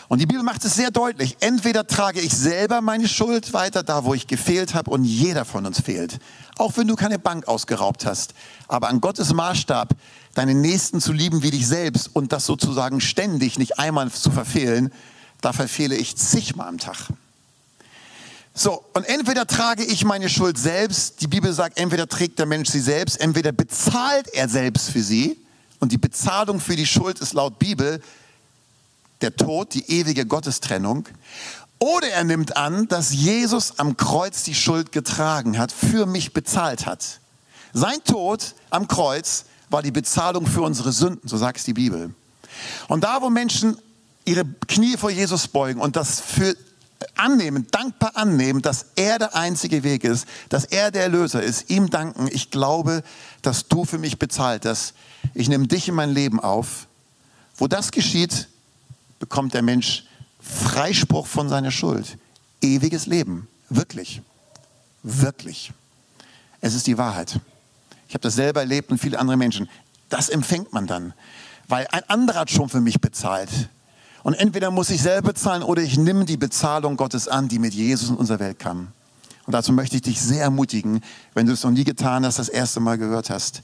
Und 0.10 0.20
die 0.20 0.26
Bibel 0.26 0.42
macht 0.42 0.66
es 0.66 0.74
sehr 0.74 0.90
deutlich. 0.90 1.38
Entweder 1.40 1.86
trage 1.86 2.20
ich 2.20 2.34
selber 2.34 2.82
meine 2.82 3.08
Schuld 3.08 3.54
weiter, 3.54 3.84
da 3.84 4.06
wo 4.06 4.16
ich 4.16 4.26
gefehlt 4.26 4.74
habe, 4.74 4.90
und 4.90 5.04
jeder 5.04 5.46
von 5.46 5.68
uns 5.68 5.80
fehlt. 5.80 6.18
Auch 6.58 6.76
wenn 6.78 6.88
du 6.88 6.96
keine 6.96 7.20
Bank 7.20 7.48
ausgeraubt 7.48 8.08
hast. 8.08 8.34
Aber 8.68 8.90
an 8.90 9.02
Gottes 9.02 9.32
Maßstab, 9.34 9.90
deinen 10.34 10.62
Nächsten 10.62 11.00
zu 11.00 11.14
lieben 11.14 11.44
wie 11.44 11.52
dich 11.52 11.68
selbst 11.68 12.10
und 12.12 12.34
das 12.34 12.48
sozusagen 12.48 13.02
ständig, 13.02 13.60
nicht 13.60 13.78
einmal 13.78 14.12
zu 14.12 14.32
verfehlen, 14.32 14.92
da 15.42 15.54
verfehle 15.54 15.96
ich 15.96 16.16
zigmal 16.16 16.68
am 16.68 16.80
Tag. 16.80 17.10
So, 18.56 18.84
und 18.94 19.08
entweder 19.08 19.46
trage 19.46 19.84
ich 19.84 20.06
meine 20.06 20.28
Schuld 20.28 20.58
selbst, 20.58 21.22
die 21.22 21.28
Bibel 21.28 21.54
sagt, 21.54 21.78
entweder 21.78 22.08
trägt 22.08 22.40
der 22.40 22.48
Mensch 22.48 22.70
sie 22.70 22.82
selbst, 22.82 23.22
entweder 23.22 23.52
bezahlt 23.52 24.28
er 24.34 24.50
selbst 24.50 24.90
für 24.90 25.04
sie, 25.04 25.38
und 25.80 25.92
die 25.92 25.98
Bezahlung 25.98 26.60
für 26.60 26.76
die 26.76 26.88
Schuld 26.88 27.20
ist 27.20 27.34
laut 27.34 27.60
Bibel 27.60 28.02
der 29.22 29.36
Tod, 29.36 29.74
die 29.74 29.90
ewige 29.92 30.26
Gottestrennung. 30.26 31.08
Oder 31.80 32.10
er 32.10 32.24
nimmt 32.24 32.58
an, 32.58 32.88
dass 32.88 33.14
Jesus 33.14 33.80
am 33.80 33.96
Kreuz 33.96 34.44
die 34.44 34.56
Schuld 34.56 34.92
getragen 34.92 35.58
hat, 35.58 35.72
für 35.72 36.06
mich 36.06 36.34
bezahlt 36.34 36.86
hat. 36.86 37.20
Sein 37.74 38.04
Tod 38.04 38.56
am 38.70 38.88
Kreuz 38.88 39.46
war 39.70 39.82
die 39.82 39.92
Bezahlung 39.92 40.46
für 40.46 40.62
unsere 40.62 40.92
Sünden, 40.92 41.28
so 41.28 41.38
sagt 41.38 41.60
es 41.60 41.64
die 41.64 41.74
Bibel. 41.74 42.14
Und 42.88 43.04
da, 43.04 43.22
wo 43.22 43.30
Menschen 43.30 43.78
ihre 44.26 44.44
Knie 44.68 44.98
vor 44.98 45.10
Jesus 45.10 45.48
beugen 45.48 45.80
und 45.80 45.96
das 45.96 46.20
für 46.20 46.56
annehmen, 47.16 47.68
dankbar 47.72 48.12
annehmen, 48.16 48.62
dass 48.62 48.88
er 48.96 49.20
der 49.20 49.36
einzige 49.36 49.84
Weg 49.84 50.04
ist, 50.04 50.28
dass 50.50 50.66
er 50.66 50.92
der 50.92 51.04
Erlöser 51.04 51.42
ist, 51.42 51.70
ihm 51.70 51.90
danken, 51.90 52.28
ich 52.32 52.52
glaube, 52.52 53.04
dass 53.42 53.68
du 53.68 53.86
für 53.86 53.98
mich 53.98 54.20
bezahlt 54.20 54.66
hast. 54.66 54.94
Ich 55.34 55.48
nehme 55.48 55.68
dich 55.68 55.88
in 55.88 55.96
mein 55.96 56.10
Leben 56.10 56.40
auf. 56.40 56.88
Wo 57.56 57.68
das 57.68 57.92
geschieht, 57.92 58.48
bekommt 59.20 59.54
der 59.54 59.62
Mensch 59.62 60.06
Freispruch 60.40 61.28
von 61.28 61.50
seiner 61.50 61.72
Schuld. 61.72 62.18
Ewiges 62.62 63.06
Leben. 63.06 63.48
Wirklich. 63.70 64.22
Wirklich. 65.04 65.72
Es 66.62 66.74
ist 66.74 66.88
die 66.88 66.98
Wahrheit. 66.98 67.40
Ich 68.08 68.14
habe 68.14 68.22
das 68.22 68.36
selber 68.36 68.62
erlebt 68.62 68.92
und 68.92 68.98
viele 68.98 69.20
andere 69.20 69.38
Menschen. 69.38 69.70
Das 70.10 70.30
empfängt 70.30 70.74
man 70.74 70.88
dann, 70.88 71.14
weil 71.68 71.88
ein 71.92 72.04
anderer 72.10 72.40
hat 72.40 72.52
schon 72.52 72.70
für 72.70 72.82
mich 72.82 73.00
bezahlt. 73.00 73.50
Und 74.24 74.34
entweder 74.34 74.72
muss 74.72 74.90
ich 74.90 75.02
selber 75.02 75.30
bezahlen 75.30 75.64
oder 75.64 75.82
ich 75.82 75.98
nehme 75.98 76.26
die 76.26 76.38
Bezahlung 76.38 76.98
Gottes 76.98 77.28
an, 77.28 77.48
die 77.48 77.60
mit 77.60 77.74
Jesus 77.74 78.10
in 78.10 78.16
unserer 78.16 78.40
Welt 78.40 78.60
kam. 78.60 78.90
Und 79.46 79.54
dazu 79.54 79.72
möchte 79.72 79.96
ich 79.96 80.02
dich 80.02 80.20
sehr 80.20 80.44
ermutigen, 80.44 81.02
wenn 81.34 81.46
du 81.46 81.54
es 81.54 81.64
noch 81.64 81.72
nie 81.72 81.84
getan 81.84 82.26
hast, 82.26 82.40
das 82.40 82.50
erste 82.50 82.80
Mal 82.80 82.98
gehört 82.98 83.30
hast. 83.30 83.62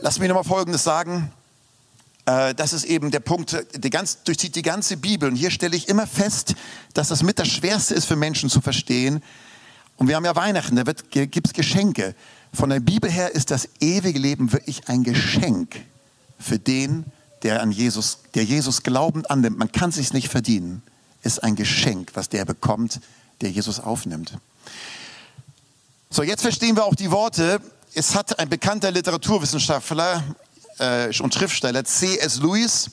Lass 0.00 0.18
mich 0.18 0.28
nochmal 0.28 0.44
Folgendes 0.44 0.82
sagen. 0.82 1.30
Äh, 2.26 2.54
das 2.54 2.72
ist 2.72 2.84
eben 2.84 3.10
der 3.10 3.20
Punkt, 3.20 3.56
der 3.74 3.90
ganz, 3.90 4.22
durchzieht 4.24 4.56
die 4.56 4.62
ganze 4.62 4.96
Bibel. 4.96 5.28
Und 5.28 5.36
hier 5.36 5.50
stelle 5.50 5.76
ich 5.76 5.88
immer 5.88 6.06
fest, 6.06 6.54
dass 6.94 7.08
das 7.08 7.22
mit 7.22 7.38
das 7.38 7.48
Schwerste 7.48 7.94
ist 7.94 8.06
für 8.06 8.16
Menschen 8.16 8.48
zu 8.50 8.60
verstehen. 8.60 9.22
Und 9.96 10.08
wir 10.08 10.16
haben 10.16 10.24
ja 10.24 10.34
Weihnachten, 10.34 10.76
da 10.76 10.82
gibt 10.82 11.46
es 11.46 11.52
Geschenke. 11.52 12.14
Von 12.52 12.70
der 12.70 12.80
Bibel 12.80 13.10
her 13.10 13.34
ist 13.34 13.50
das 13.50 13.68
ewige 13.80 14.18
Leben 14.18 14.52
wirklich 14.52 14.88
ein 14.88 15.02
Geschenk 15.04 15.76
für 16.38 16.58
den, 16.58 17.04
der 17.42 17.62
an 17.62 17.70
Jesus, 17.70 18.18
der 18.34 18.44
Jesus 18.44 18.82
glaubend 18.82 19.30
annimmt. 19.30 19.58
Man 19.58 19.70
kann 19.70 19.90
es 19.90 19.96
sich 19.96 20.12
nicht 20.12 20.28
verdienen. 20.28 20.82
Ist 21.22 21.42
ein 21.42 21.56
Geschenk, 21.56 22.10
was 22.14 22.28
der 22.28 22.44
bekommt, 22.44 23.00
der 23.40 23.50
Jesus 23.50 23.80
aufnimmt. 23.80 24.38
So, 26.10 26.22
jetzt 26.22 26.42
verstehen 26.42 26.76
wir 26.76 26.84
auch 26.84 26.94
die 26.94 27.10
Worte. 27.10 27.60
Es 27.94 28.14
hat 28.14 28.38
ein 28.38 28.48
bekannter 28.48 28.90
Literaturwissenschaftler 28.90 30.22
äh, 30.78 31.10
und 31.20 31.34
Schriftsteller 31.34 31.84
C.S. 31.84 32.40
Lewis, 32.40 32.90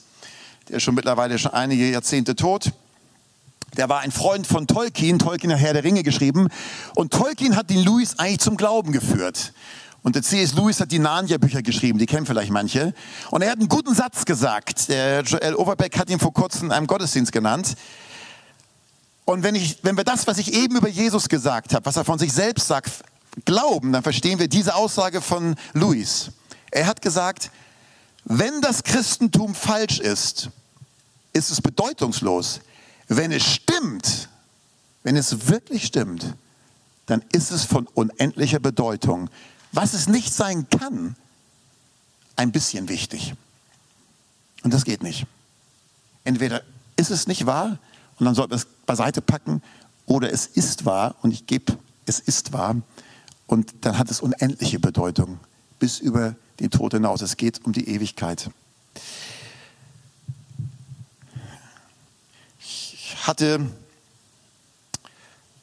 der 0.68 0.76
ist 0.76 0.82
schon 0.82 0.94
mittlerweile 0.94 1.38
schon 1.38 1.52
einige 1.52 1.90
Jahrzehnte 1.90 2.36
tot. 2.36 2.72
Der 3.76 3.88
war 3.88 4.00
ein 4.00 4.12
Freund 4.12 4.46
von 4.46 4.66
Tolkien. 4.66 5.18
Tolkien 5.18 5.52
hat 5.52 5.60
Herr 5.60 5.72
der 5.72 5.84
Ringe 5.84 6.02
geschrieben. 6.02 6.48
Und 6.94 7.12
Tolkien 7.12 7.56
hat 7.56 7.70
den 7.70 7.82
Louis 7.82 8.18
eigentlich 8.18 8.40
zum 8.40 8.56
Glauben 8.56 8.92
geführt. 8.92 9.52
Und 10.02 10.16
der 10.16 10.22
C.S. 10.22 10.54
Lewis 10.54 10.80
hat 10.80 10.90
die 10.90 10.98
Narnia-Bücher 10.98 11.62
geschrieben, 11.62 11.98
die 11.98 12.06
kennen 12.06 12.26
vielleicht 12.26 12.50
manche. 12.50 12.92
Und 13.30 13.42
er 13.42 13.50
hat 13.50 13.58
einen 13.58 13.68
guten 13.68 13.94
Satz 13.94 14.24
gesagt. 14.24 14.88
Der 14.88 15.22
Joel 15.22 15.54
Overbeck 15.54 15.98
hat 15.98 16.10
ihn 16.10 16.18
vor 16.18 16.32
kurzem 16.32 16.66
in 16.66 16.72
einem 16.72 16.86
Gottesdienst 16.86 17.32
genannt. 17.32 17.76
Und 19.24 19.44
wenn, 19.44 19.54
ich, 19.54 19.78
wenn 19.82 19.96
wir 19.96 20.04
das, 20.04 20.26
was 20.26 20.38
ich 20.38 20.52
eben 20.52 20.76
über 20.76 20.88
Jesus 20.88 21.28
gesagt 21.28 21.72
habe, 21.72 21.86
was 21.86 21.96
er 21.96 22.04
von 22.04 22.18
sich 22.18 22.32
selbst 22.32 22.66
sagt, 22.66 22.90
glauben, 23.44 23.92
dann 23.92 24.02
verstehen 24.02 24.38
wir 24.38 24.48
diese 24.48 24.74
Aussage 24.74 25.20
von 25.20 25.54
Lewis. 25.72 26.32
Er 26.70 26.86
hat 26.86 27.00
gesagt, 27.00 27.50
wenn 28.24 28.60
das 28.60 28.82
Christentum 28.82 29.54
falsch 29.54 29.98
ist, 29.98 30.50
ist 31.32 31.50
es 31.50 31.60
bedeutungslos. 31.60 32.60
Wenn 33.08 33.32
es 33.32 33.44
stimmt, 33.44 34.28
wenn 35.02 35.16
es 35.16 35.48
wirklich 35.48 35.84
stimmt, 35.86 36.34
dann 37.06 37.22
ist 37.32 37.50
es 37.50 37.64
von 37.64 37.86
unendlicher 37.88 38.60
Bedeutung 38.60 39.28
was 39.72 39.94
es 39.94 40.06
nicht 40.06 40.32
sein 40.32 40.68
kann, 40.68 41.16
ein 42.36 42.52
bisschen 42.52 42.88
wichtig. 42.88 43.34
Und 44.62 44.72
das 44.72 44.84
geht 44.84 45.02
nicht. 45.02 45.26
Entweder 46.24 46.62
ist 46.96 47.10
es 47.10 47.26
nicht 47.26 47.46
wahr 47.46 47.78
und 48.18 48.26
dann 48.26 48.34
sollten 48.34 48.52
wir 48.52 48.56
es 48.56 48.66
beiseite 48.86 49.22
packen 49.22 49.62
oder 50.06 50.32
es 50.32 50.46
ist 50.46 50.84
wahr 50.84 51.16
und 51.22 51.32
ich 51.32 51.46
gebe, 51.46 51.76
es 52.06 52.20
ist 52.20 52.52
wahr 52.52 52.76
und 53.46 53.74
dann 53.80 53.98
hat 53.98 54.10
es 54.10 54.20
unendliche 54.20 54.78
Bedeutung 54.78 55.40
bis 55.78 55.98
über 55.98 56.36
den 56.62 56.70
Tod 56.70 56.94
hinaus. 56.94 57.20
Es 57.20 57.36
geht 57.36 57.64
um 57.64 57.72
die 57.72 57.88
Ewigkeit. 57.88 58.50
Ich 62.60 63.16
hatte 63.22 63.66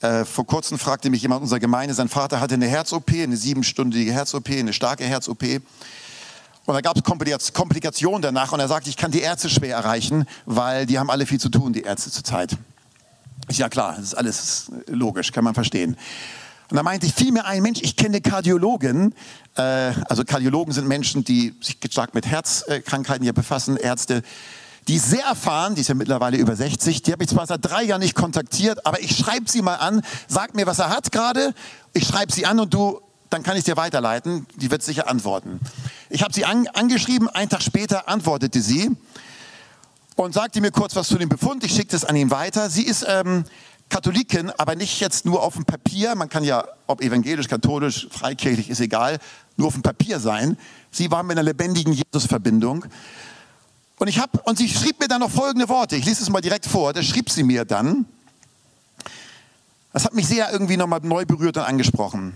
äh, 0.01 0.23
vor 0.25 0.45
kurzem 0.45 0.77
fragte 0.77 1.09
mich 1.09 1.21
jemand 1.21 1.41
unserer 1.41 1.59
Gemeinde, 1.59 1.93
sein 1.93 2.09
Vater 2.09 2.39
hatte 2.39 2.53
eine 2.53 2.67
Herz-OP, 2.67 3.11
eine 3.11 3.35
siebenstündige 3.35 4.13
Herz-OP, 4.13 4.49
eine 4.49 4.73
starke 4.73 5.03
Herz-OP. 5.05 5.43
Und 6.65 6.75
da 6.75 6.81
gab 6.81 6.97
es 6.97 7.53
Komplikationen 7.53 8.21
danach 8.21 8.51
und 8.51 8.59
er 8.59 8.67
sagte, 8.67 8.89
ich 8.89 8.97
kann 8.97 9.11
die 9.11 9.21
Ärzte 9.21 9.49
schwer 9.49 9.75
erreichen, 9.75 10.25
weil 10.45 10.85
die 10.85 10.99
haben 10.99 11.09
alle 11.09 11.25
viel 11.25 11.39
zu 11.39 11.49
tun, 11.49 11.73
die 11.73 11.81
Ärzte 11.81 12.11
zurzeit. 12.11 12.57
Ich, 13.47 13.57
ja 13.57 13.69
klar, 13.69 13.95
das 13.95 14.05
ist 14.05 14.13
alles 14.13 14.71
logisch, 14.87 15.31
kann 15.31 15.43
man 15.43 15.53
verstehen. 15.53 15.97
Und 16.69 16.77
da 16.77 16.83
meinte 16.83 17.07
ich, 17.07 17.13
fiel 17.13 17.31
mir 17.31 17.45
ein, 17.45 17.63
Mensch, 17.63 17.79
ich 17.81 17.95
kenne 17.95 18.21
Kardiologen, 18.21 19.15
äh, 19.55 19.61
also 20.07 20.23
Kardiologen 20.23 20.71
sind 20.73 20.87
Menschen, 20.87 21.23
die 21.23 21.55
sich 21.61 21.77
stark 21.89 22.13
mit 22.13 22.27
Herzkrankheiten 22.27 23.23
hier 23.23 23.33
befassen, 23.33 23.75
Ärzte, 23.75 24.21
die 24.87 24.97
sehr 24.97 25.23
erfahren, 25.23 25.75
die 25.75 25.81
ist 25.81 25.87
ja 25.87 25.95
mittlerweile 25.95 26.37
über 26.37 26.55
60. 26.55 27.03
Die 27.03 27.11
habe 27.11 27.23
ich 27.23 27.29
zwar 27.29 27.45
seit 27.45 27.63
drei 27.63 27.83
Jahren 27.83 28.01
nicht 28.01 28.15
kontaktiert, 28.15 28.85
aber 28.85 28.99
ich 29.01 29.17
schreibe 29.17 29.49
sie 29.49 29.61
mal 29.61 29.75
an, 29.75 30.01
sag 30.27 30.55
mir, 30.55 30.65
was 30.65 30.79
er 30.79 30.89
hat 30.89 31.11
gerade. 31.11 31.53
Ich 31.93 32.07
schreibe 32.07 32.31
sie 32.31 32.45
an 32.45 32.59
und 32.59 32.73
du, 32.73 32.99
dann 33.29 33.43
kann 33.43 33.55
ich 33.57 33.63
dir 33.63 33.77
weiterleiten. 33.77 34.47
Die 34.55 34.71
wird 34.71 34.81
sicher 34.81 35.07
antworten. 35.07 35.59
Ich 36.09 36.23
habe 36.23 36.33
sie 36.33 36.45
an, 36.45 36.67
angeschrieben, 36.73 37.29
einen 37.29 37.49
Tag 37.49 37.61
später 37.61 38.09
antwortete 38.09 38.61
sie 38.61 38.89
und 40.15 40.33
sagte 40.33 40.59
mir 40.59 40.71
kurz 40.71 40.95
was 40.95 41.07
zu 41.07 41.17
dem 41.17 41.29
Befund. 41.29 41.63
Ich 41.63 41.73
schickte 41.73 41.95
es 41.95 42.05
an 42.05 42.15
ihn 42.15 42.31
weiter. 42.31 42.69
Sie 42.69 42.83
ist 42.83 43.05
ähm, 43.07 43.43
Katholikin, 43.89 44.51
aber 44.57 44.75
nicht 44.75 44.99
jetzt 44.99 45.25
nur 45.25 45.41
auf 45.41 45.55
dem 45.55 45.65
Papier. 45.65 46.15
Man 46.15 46.29
kann 46.29 46.43
ja, 46.43 46.63
ob 46.87 47.01
evangelisch, 47.01 47.47
katholisch, 47.47 48.07
freikirchlich, 48.11 48.69
ist 48.69 48.79
egal, 48.79 49.19
nur 49.57 49.67
auf 49.67 49.73
dem 49.73 49.81
Papier 49.81 50.19
sein. 50.19 50.57
Sie 50.91 51.11
war 51.11 51.23
mit 51.23 51.37
einer 51.37 51.43
lebendigen 51.43 51.93
Jesus-Verbindung. 51.93 52.85
Und, 53.97 54.07
ich 54.07 54.19
hab, 54.19 54.47
und 54.47 54.57
sie 54.57 54.69
schrieb 54.69 54.99
mir 54.99 55.07
dann 55.07 55.19
noch 55.19 55.31
folgende 55.31 55.67
Worte. 55.67 55.95
Ich 55.95 56.05
lese 56.05 56.23
es 56.23 56.29
mal 56.29 56.41
direkt 56.41 56.65
vor. 56.65 56.93
Das 56.93 57.05
schrieb 57.05 57.29
sie 57.29 57.43
mir 57.43 57.65
dann. 57.65 58.05
Das 59.91 60.05
hat 60.05 60.13
mich 60.13 60.27
sehr 60.27 60.51
irgendwie 60.51 60.77
nochmal 60.77 61.01
neu 61.03 61.25
berührt 61.25 61.57
und 61.57 61.63
angesprochen. 61.63 62.35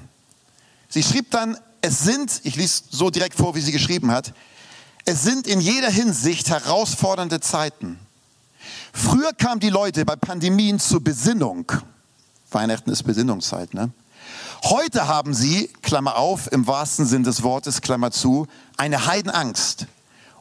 Sie 0.90 1.04
schrieb 1.04 1.32
dann, 1.32 1.58
es 1.82 2.00
sind, 2.00 2.42
ich 2.44 2.56
lese 2.56 2.84
so 2.90 3.10
direkt 3.10 3.38
vor, 3.38 3.56
wie 3.56 3.62
sie 3.62 3.72
geschrieben 3.72 4.12
hat, 4.12 4.34
es 5.06 5.24
sind 5.24 5.48
in 5.48 5.60
jeder 5.60 5.90
Hinsicht 5.90 6.50
herausfordernde 6.50 7.42
Zeiten. 7.42 8.00
Früher 8.94 9.34
kamen 9.34 9.60
die 9.60 9.70
Leute 9.70 10.06
bei 10.06 10.16
Pandemien 10.16 10.80
zur 10.80 11.04
Besinnung. 11.04 11.70
Weihnachten 12.52 12.92
ist 12.92 13.04
Besinnungszeit, 13.04 13.74
ne? 13.74 13.92
Heute 14.64 15.08
haben 15.08 15.34
sie, 15.34 15.68
Klammer 15.82 16.16
auf, 16.16 16.50
im 16.52 16.68
wahrsten 16.68 17.06
Sinn 17.06 17.24
des 17.24 17.44
Wortes, 17.44 17.82
Klammer 17.82 18.12
zu, 18.12 18.48
eine 18.78 19.08
Heidenangst 19.08 19.88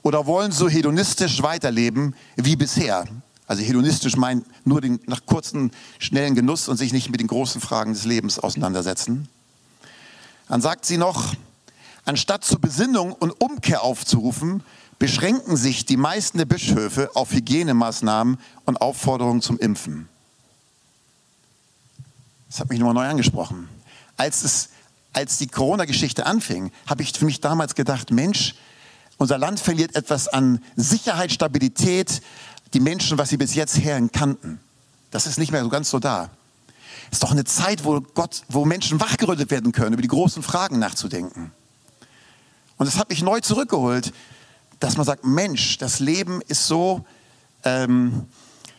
oder 0.02 0.26
wollen 0.26 0.52
so 0.52 0.68
hedonistisch 0.68 1.42
weiterleben 1.42 2.14
wie 2.36 2.54
bisher. 2.54 3.04
Also 3.48 3.62
hedonistisch 3.62 4.16
meint 4.16 4.46
nur 4.64 4.80
den 4.80 5.00
nach 5.06 5.26
kurzen, 5.26 5.72
schnellen 5.98 6.34
Genuss 6.34 6.68
und 6.68 6.76
sich 6.76 6.92
nicht 6.92 7.10
mit 7.10 7.20
den 7.20 7.26
großen 7.26 7.60
Fragen 7.60 7.94
des 7.94 8.04
Lebens 8.04 8.38
auseinandersetzen. 8.38 9.28
Dann 10.48 10.60
sagt 10.60 10.84
sie 10.84 10.98
noch, 10.98 11.34
anstatt 12.04 12.44
zur 12.44 12.60
Besinnung 12.60 13.12
und 13.12 13.30
Umkehr 13.40 13.82
aufzurufen, 13.82 14.62
beschränken 14.98 15.56
sich 15.56 15.84
die 15.84 15.96
meisten 15.96 16.38
der 16.38 16.44
Bischöfe 16.44 17.10
auf 17.14 17.32
Hygienemaßnahmen 17.32 18.38
und 18.64 18.80
Aufforderungen 18.80 19.42
zum 19.42 19.58
Impfen. 19.58 20.08
Das 22.48 22.60
hat 22.60 22.68
mich 22.68 22.78
nochmal 22.78 22.94
neu 22.94 23.08
angesprochen. 23.08 23.68
Als, 24.16 24.44
es, 24.44 24.68
als 25.12 25.38
die 25.38 25.46
Corona-Geschichte 25.46 26.26
anfing, 26.26 26.70
habe 26.86 27.02
ich 27.02 27.12
für 27.12 27.24
mich 27.24 27.40
damals 27.40 27.74
gedacht, 27.74 28.10
Mensch, 28.10 28.54
unser 29.16 29.38
Land 29.38 29.58
verliert 29.58 29.96
etwas 29.96 30.28
an 30.28 30.62
Sicherheit, 30.76 31.32
Stabilität, 31.32 32.22
die 32.74 32.80
Menschen, 32.80 33.18
was 33.18 33.30
sie 33.30 33.36
bis 33.36 33.54
jetzt 33.54 33.78
Herren 33.78 34.12
kannten. 34.12 34.60
Das 35.10 35.26
ist 35.26 35.38
nicht 35.38 35.52
mehr 35.52 35.62
so 35.62 35.68
ganz 35.68 35.90
so 35.90 35.98
da. 35.98 36.30
Es 37.10 37.16
ist 37.16 37.22
doch 37.22 37.30
eine 37.30 37.44
Zeit, 37.44 37.84
wo 37.84 38.00
Gott, 38.00 38.42
wo 38.48 38.64
Menschen 38.64 39.00
wachgerüttelt 39.00 39.50
werden 39.50 39.72
können, 39.72 39.92
über 39.92 40.02
die 40.02 40.08
großen 40.08 40.42
Fragen 40.42 40.78
nachzudenken. 40.78 41.52
Und 42.82 42.86
das 42.86 42.98
hat 42.98 43.10
mich 43.10 43.22
neu 43.22 43.38
zurückgeholt, 43.38 44.12
dass 44.80 44.96
man 44.96 45.06
sagt, 45.06 45.24
Mensch, 45.24 45.78
das 45.78 46.00
Leben 46.00 46.42
ist 46.48 46.66
so 46.66 47.06
ähm, 47.62 48.26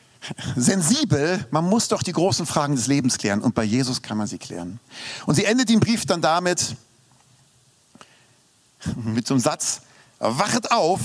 sensibel, 0.57 1.47
man 1.51 1.63
muss 1.63 1.87
doch 1.87 2.03
die 2.03 2.11
großen 2.11 2.45
Fragen 2.45 2.75
des 2.75 2.87
Lebens 2.87 3.17
klären. 3.17 3.39
Und 3.39 3.55
bei 3.55 3.63
Jesus 3.63 4.01
kann 4.01 4.17
man 4.17 4.27
sie 4.27 4.39
klären. 4.39 4.81
Und 5.25 5.35
sie 5.35 5.45
endet 5.45 5.69
den 5.69 5.79
Brief 5.79 6.05
dann 6.05 6.21
damit, 6.21 6.75
mit 9.05 9.25
so 9.25 9.35
einem 9.35 9.41
Satz, 9.41 9.83
wachet 10.19 10.69
auf, 10.71 10.99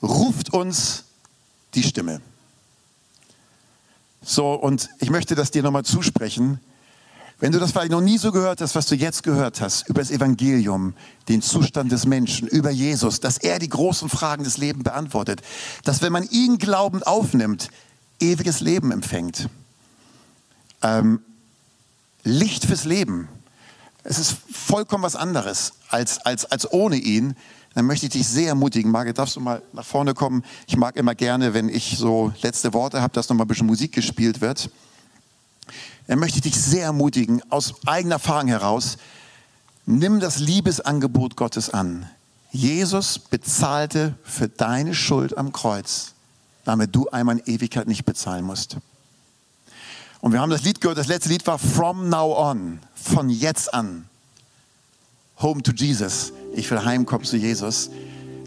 ruft 0.00 0.52
uns 0.52 1.02
die 1.74 1.82
Stimme. 1.82 2.20
So, 4.22 4.52
und 4.52 4.88
ich 5.00 5.10
möchte 5.10 5.34
das 5.34 5.50
dir 5.50 5.64
nochmal 5.64 5.84
zusprechen. 5.84 6.60
Wenn 7.38 7.52
du 7.52 7.58
das 7.58 7.72
vielleicht 7.72 7.90
noch 7.90 8.00
nie 8.00 8.16
so 8.16 8.32
gehört 8.32 8.62
hast, 8.62 8.74
was 8.74 8.86
du 8.86 8.94
jetzt 8.94 9.22
gehört 9.22 9.60
hast, 9.60 9.88
über 9.88 10.00
das 10.00 10.10
Evangelium, 10.10 10.94
den 11.28 11.42
Zustand 11.42 11.92
des 11.92 12.06
Menschen, 12.06 12.48
über 12.48 12.70
Jesus, 12.70 13.20
dass 13.20 13.36
er 13.36 13.58
die 13.58 13.68
großen 13.68 14.08
Fragen 14.08 14.44
des 14.44 14.56
Lebens 14.56 14.84
beantwortet, 14.84 15.42
dass 15.84 16.00
wenn 16.00 16.12
man 16.12 16.26
ihn 16.30 16.56
glaubend 16.56 17.06
aufnimmt, 17.06 17.68
ewiges 18.20 18.60
Leben 18.60 18.90
empfängt. 18.90 19.50
Ähm, 20.82 21.20
Licht 22.24 22.64
fürs 22.64 22.84
Leben. 22.84 23.28
Es 24.02 24.18
ist 24.18 24.36
vollkommen 24.50 25.04
was 25.04 25.16
anderes 25.16 25.74
als, 25.90 26.18
als, 26.24 26.46
als 26.46 26.72
ohne 26.72 26.96
ihn 26.96 27.36
dann 27.76 27.84
möchte 27.84 28.06
ich 28.06 28.12
dich 28.12 28.26
sehr 28.26 28.48
ermutigen. 28.48 28.90
Margit, 28.90 29.18
darfst 29.18 29.36
du 29.36 29.40
mal 29.40 29.60
nach 29.74 29.84
vorne 29.84 30.14
kommen? 30.14 30.42
Ich 30.66 30.78
mag 30.78 30.96
immer 30.96 31.14
gerne, 31.14 31.52
wenn 31.52 31.68
ich 31.68 31.98
so 31.98 32.32
letzte 32.40 32.72
Worte 32.72 33.02
habe, 33.02 33.12
dass 33.12 33.28
noch 33.28 33.36
mal 33.36 33.44
ein 33.44 33.48
bisschen 33.48 33.66
Musik 33.66 33.92
gespielt 33.92 34.40
wird. 34.40 34.70
Dann 36.06 36.18
möchte 36.18 36.38
ich 36.38 36.42
dich 36.42 36.60
sehr 36.60 36.84
ermutigen, 36.84 37.42
aus 37.50 37.74
eigener 37.86 38.16
Erfahrung 38.16 38.48
heraus, 38.48 38.96
nimm 39.86 40.20
das 40.20 40.38
Liebesangebot 40.38 41.36
Gottes 41.36 41.70
an. 41.70 42.08
Jesus 42.52 43.18
bezahlte 43.18 44.14
für 44.24 44.48
deine 44.48 44.94
Schuld 44.94 45.36
am 45.36 45.52
Kreuz, 45.52 46.12
damit 46.64 46.94
du 46.94 47.08
einmal 47.08 47.38
in 47.38 47.54
Ewigkeit 47.54 47.86
nicht 47.86 48.04
bezahlen 48.04 48.44
musst. 48.44 48.76
Und 50.20 50.32
wir 50.32 50.40
haben 50.40 50.50
das 50.50 50.62
Lied 50.62 50.80
gehört, 50.80 50.98
das 50.98 51.08
letzte 51.08 51.28
Lied 51.28 51.46
war 51.46 51.58
From 51.58 52.08
Now 52.08 52.36
On, 52.36 52.80
von 52.94 53.28
jetzt 53.28 53.74
an. 53.74 54.08
Home 55.38 55.62
to 55.62 55.72
Jesus 55.72 56.32
ich 56.56 56.70
will 56.70 56.84
heimkommen 56.84 57.26
zu 57.26 57.36
Jesus, 57.36 57.90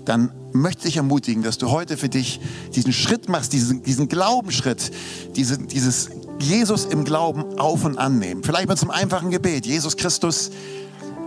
dann 0.05 0.31
möchte 0.51 0.87
ich 0.87 0.97
ermutigen, 0.97 1.43
dass 1.43 1.57
du 1.59 1.69
heute 1.69 1.95
für 1.97 2.09
dich 2.09 2.39
diesen 2.73 2.91
Schritt 2.91 3.29
machst, 3.29 3.53
diesen, 3.53 3.83
diesen 3.83 4.09
Glaubensschritt, 4.09 4.91
diese, 5.35 5.59
dieses 5.59 6.09
Jesus 6.41 6.85
im 6.85 7.03
Glauben 7.03 7.59
auf 7.59 7.83
und 7.85 7.97
annehmen. 7.97 8.43
Vielleicht 8.43 8.69
mit 8.69 8.77
zum 8.77 8.91
einfachen 8.91 9.29
Gebet. 9.29 9.65
Jesus 9.65 9.97
Christus, 9.97 10.51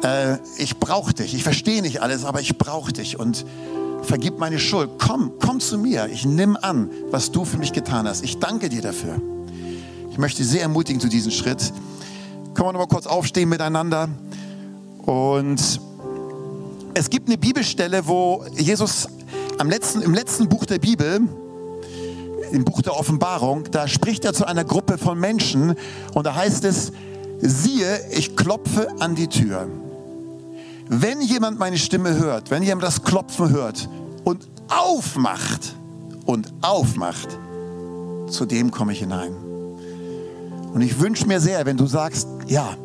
äh, 0.03 0.37
ich 0.59 0.79
brauche 0.79 1.15
dich. 1.15 1.35
Ich 1.35 1.43
verstehe 1.43 1.83
nicht 1.83 2.03
alles, 2.03 2.25
aber 2.25 2.41
ich 2.41 2.59
brauche 2.59 2.93
dich 2.93 3.19
und 3.19 3.45
vergib 4.03 4.39
meine 4.39 4.59
Schuld. 4.59 4.91
Komm, 4.99 5.33
komm 5.41 5.61
zu 5.61 5.79
mir. 5.79 6.09
Ich 6.09 6.25
nehme 6.25 6.63
an, 6.63 6.91
was 7.11 7.31
du 7.31 7.45
für 7.45 7.59
mich 7.59 7.73
getan 7.73 8.09
hast. 8.09 8.25
Ich 8.25 8.39
danke 8.39 8.69
dir 8.69 8.83
dafür. 8.83 9.21
Ich 10.11 10.19
möchte 10.19 10.45
sehr 10.45 10.63
ermutigen 10.63 11.01
zu 11.01 11.09
diesem 11.09 11.31
Schritt. 11.31 11.73
Können 12.55 12.69
wir 12.69 12.73
noch 12.73 12.81
mal 12.81 12.87
kurz 12.87 13.07
aufstehen 13.07 13.49
miteinander 13.49 14.09
und 14.99 15.81
es 16.95 17.09
gibt 17.09 17.29
eine 17.29 17.39
Bibelstelle, 17.39 18.07
wo 18.07 18.45
Jesus 18.55 19.09
letzten, 19.65 20.03
im 20.03 20.13
letzten 20.13 20.49
Buch 20.49 20.67
der 20.67 20.79
Bibel 20.79 21.21
im 22.53 22.65
Buch 22.65 22.83
der 22.83 22.97
Offenbarung, 22.97 23.65
da 23.71 23.89
spricht 23.89 24.25
er 24.25 24.35
zu 24.35 24.47
einer 24.47 24.65
Gruppe 24.65 24.99
von 24.99 25.19
Menschen 25.19 25.75
und 26.15 26.27
da 26.27 26.35
heißt 26.35 26.65
es, 26.65 26.93
siehe, 27.41 28.01
ich 28.11 28.37
klopfe 28.37 28.89
an 29.01 29.15
die 29.15 29.29
Tür. 29.29 29.67
Wenn 30.89 31.21
jemand 31.23 31.59
meine 31.59 31.79
Stimme 31.79 32.15
hört, 32.19 32.51
wenn 32.51 32.63
jemand 32.63 32.85
das 32.85 33.03
Klopfen 33.03 33.51
hört 33.51 33.89
und 34.25 34.47
aufmacht 34.69 35.75
und 36.27 36.53
aufmacht, 36.61 37.29
zu 38.29 38.47
dem 38.47 38.71
komme 38.71 38.93
ich 38.93 39.01
hinein. 39.01 39.35
Und 40.73 40.81
ich 40.81 41.01
wünsche 41.01 41.27
mir 41.27 41.41
sehr, 41.41 41.67
wenn 41.67 41.77
du 41.77 41.87
sagst, 41.87 42.29
ja, 42.47 42.77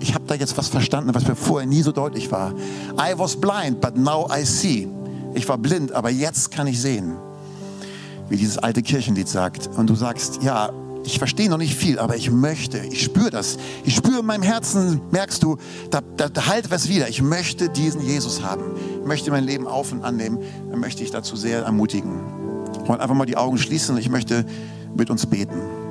ich 0.00 0.14
habe 0.14 0.24
da 0.26 0.34
jetzt 0.34 0.56
was 0.58 0.68
verstanden, 0.68 1.14
was 1.14 1.26
mir 1.26 1.34
vorher 1.34 1.66
nie 1.66 1.82
so 1.82 1.92
deutlich 1.92 2.30
war. 2.30 2.52
I 2.98 3.16
was 3.16 3.36
blind, 3.36 3.80
but 3.80 3.96
now 3.96 4.28
I 4.30 4.44
see. 4.44 4.88
Ich 5.34 5.48
war 5.48 5.58
blind, 5.58 5.92
aber 5.92 6.10
jetzt 6.10 6.50
kann 6.50 6.66
ich 6.66 6.80
sehen. 6.80 7.16
Wie 8.28 8.36
dieses 8.36 8.58
alte 8.58 8.82
Kirchenlied 8.82 9.28
sagt. 9.28 9.68
Und 9.76 9.88
du 9.88 9.94
sagst, 9.94 10.42
ja, 10.42 10.70
ich 11.04 11.18
verstehe 11.18 11.48
noch 11.48 11.58
nicht 11.58 11.76
viel, 11.76 11.98
aber 11.98 12.16
ich 12.16 12.30
möchte, 12.30 12.78
ich 12.78 13.04
spüre 13.04 13.30
das. 13.30 13.58
Ich 13.84 13.94
spüre 13.94 14.20
in 14.20 14.26
meinem 14.26 14.42
Herzen, 14.42 15.00
merkst 15.12 15.42
du, 15.42 15.56
da, 15.90 16.00
da, 16.16 16.28
da 16.28 16.46
halt 16.46 16.70
was 16.70 16.88
wieder. 16.88 17.08
Ich 17.08 17.22
möchte 17.22 17.68
diesen 17.68 18.00
Jesus 18.00 18.42
haben. 18.42 18.62
Ich 19.00 19.06
möchte 19.06 19.30
mein 19.30 19.44
Leben 19.44 19.66
auf 19.66 19.92
und 19.92 20.02
annehmen. 20.02 20.40
Dann 20.70 20.80
möchte 20.80 21.04
ich 21.04 21.12
dazu 21.12 21.36
sehr 21.36 21.62
ermutigen. 21.62 22.20
Und 22.86 23.00
einfach 23.00 23.14
mal 23.14 23.26
die 23.26 23.36
Augen 23.36 23.58
schließen 23.58 23.94
und 23.94 24.00
ich 24.00 24.10
möchte 24.10 24.44
mit 24.96 25.10
uns 25.10 25.26
beten. 25.26 25.85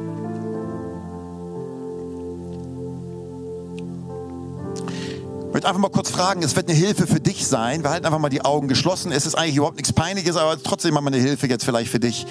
Möchte 5.56 5.70
einfach 5.70 5.80
mal 5.80 5.90
kurz 5.90 6.10
fragen, 6.10 6.44
es 6.44 6.58
wird 6.58 6.68
eine 6.68 6.78
Hilfe 6.78 7.08
für 7.08 7.22
dich 7.22 7.48
sein. 7.48 7.82
Wir 7.82 7.90
halten 7.90 8.06
einfach 8.06 8.20
mal 8.20 8.28
die 8.28 8.44
Augen 8.44 8.68
geschlossen. 8.68 9.14
Es 9.14 9.26
ist 9.26 9.36
eigentlich 9.36 9.56
überhaupt 9.56 9.78
nichts 9.78 9.94
Peinliches, 9.94 10.36
aber 10.36 10.62
trotzdem 10.62 10.94
mal 10.94 11.08
eine 11.08 11.16
Hilfe 11.16 11.48
jetzt 11.48 11.64
vielleicht 11.64 11.90
für 11.90 12.02
dich. 12.02 12.28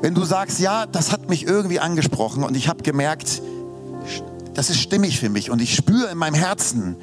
Wenn 0.00 0.14
du 0.14 0.24
sagst, 0.24 0.58
ja, 0.58 0.86
das 0.86 1.12
hat 1.12 1.28
mich 1.28 1.46
irgendwie 1.46 1.78
angesprochen 1.78 2.42
und 2.42 2.56
ich 2.56 2.68
habe 2.68 2.82
gemerkt, 2.82 3.42
das 4.54 4.70
ist 4.70 4.78
stimmig 4.78 5.20
für 5.20 5.28
mich 5.28 5.50
und 5.50 5.60
ich 5.60 5.74
spüre 5.74 6.10
in 6.10 6.16
meinem 6.16 6.32
Herzen, 6.32 6.96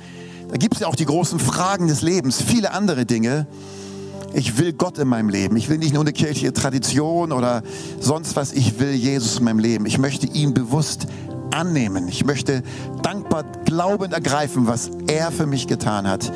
da 0.49 0.58
gibt 0.58 0.73
es 0.73 0.80
ja 0.80 0.88
auch 0.88 0.95
die 0.95 1.06
großen 1.06 1.38
Fragen 1.38 1.88
des 1.88 2.02
Lebens, 2.02 2.41
viele 2.41 2.71
andere 2.71 3.06
Dinge. 3.06 3.45
Ich 4.34 4.58
will 4.58 4.73
Gott 4.73 4.97
in 4.97 5.08
meinem 5.08 5.30
Leben. 5.30 5.56
Ich 5.58 5.69
will 5.69 5.78
nicht 5.78 5.93
nur 5.93 6.02
eine 6.02 6.12
kirchliche 6.12 6.54
Tradition 6.54 7.32
oder 7.32 7.62
sonst 7.99 8.36
was. 8.36 8.52
Ich 8.52 8.80
will 8.80 8.93
Jesus 8.93 9.38
in 9.38 9.43
meinem 9.43 9.60
Leben. 9.60 9.86
Ich 9.86 9.99
möchte 9.99 10.26
ihn 10.26 10.56
bewusst 10.56 11.06
annehmen. 11.54 12.08
Ich 12.08 12.26
möchte 12.26 12.63
dankbar 13.02 13.44
glaubend 13.66 14.13
ergreifen, 14.13 14.68
was 14.68 14.92
er 15.08 15.32
für 15.32 15.46
mich 15.46 15.68
getan 15.68 16.08
hat. 16.08 16.32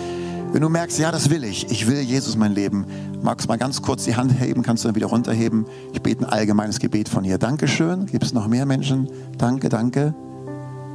Wenn 0.53 0.61
du 0.61 0.69
merkst, 0.69 0.97
ja, 0.97 1.11
das 1.11 1.29
will 1.29 1.43
ich, 1.43 1.69
ich 1.69 1.87
will 1.87 1.99
Jesus 1.99 2.37
mein 2.37 2.53
Leben, 2.53 2.85
magst 3.21 3.45
du 3.45 3.49
mal 3.49 3.57
ganz 3.57 3.81
kurz 3.81 4.05
die 4.05 4.15
Hand 4.15 4.39
heben, 4.39 4.63
kannst 4.63 4.83
du 4.83 4.87
dann 4.87 4.95
wieder 4.95 5.07
runterheben. 5.07 5.65
Ich 5.93 6.01
bete 6.01 6.25
ein 6.25 6.31
allgemeines 6.31 6.79
Gebet 6.79 7.09
von 7.09 7.23
hier. 7.23 7.37
Dankeschön. 7.37 8.05
Gibt 8.05 8.23
es 8.23 8.33
noch 8.33 8.47
mehr 8.47 8.65
Menschen? 8.65 9.09
Danke, 9.37 9.69
danke. 9.69 10.13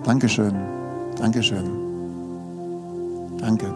Dankeschön. 0.04 0.54
Dankeschön. 1.18 1.70
Danke. 3.38 3.74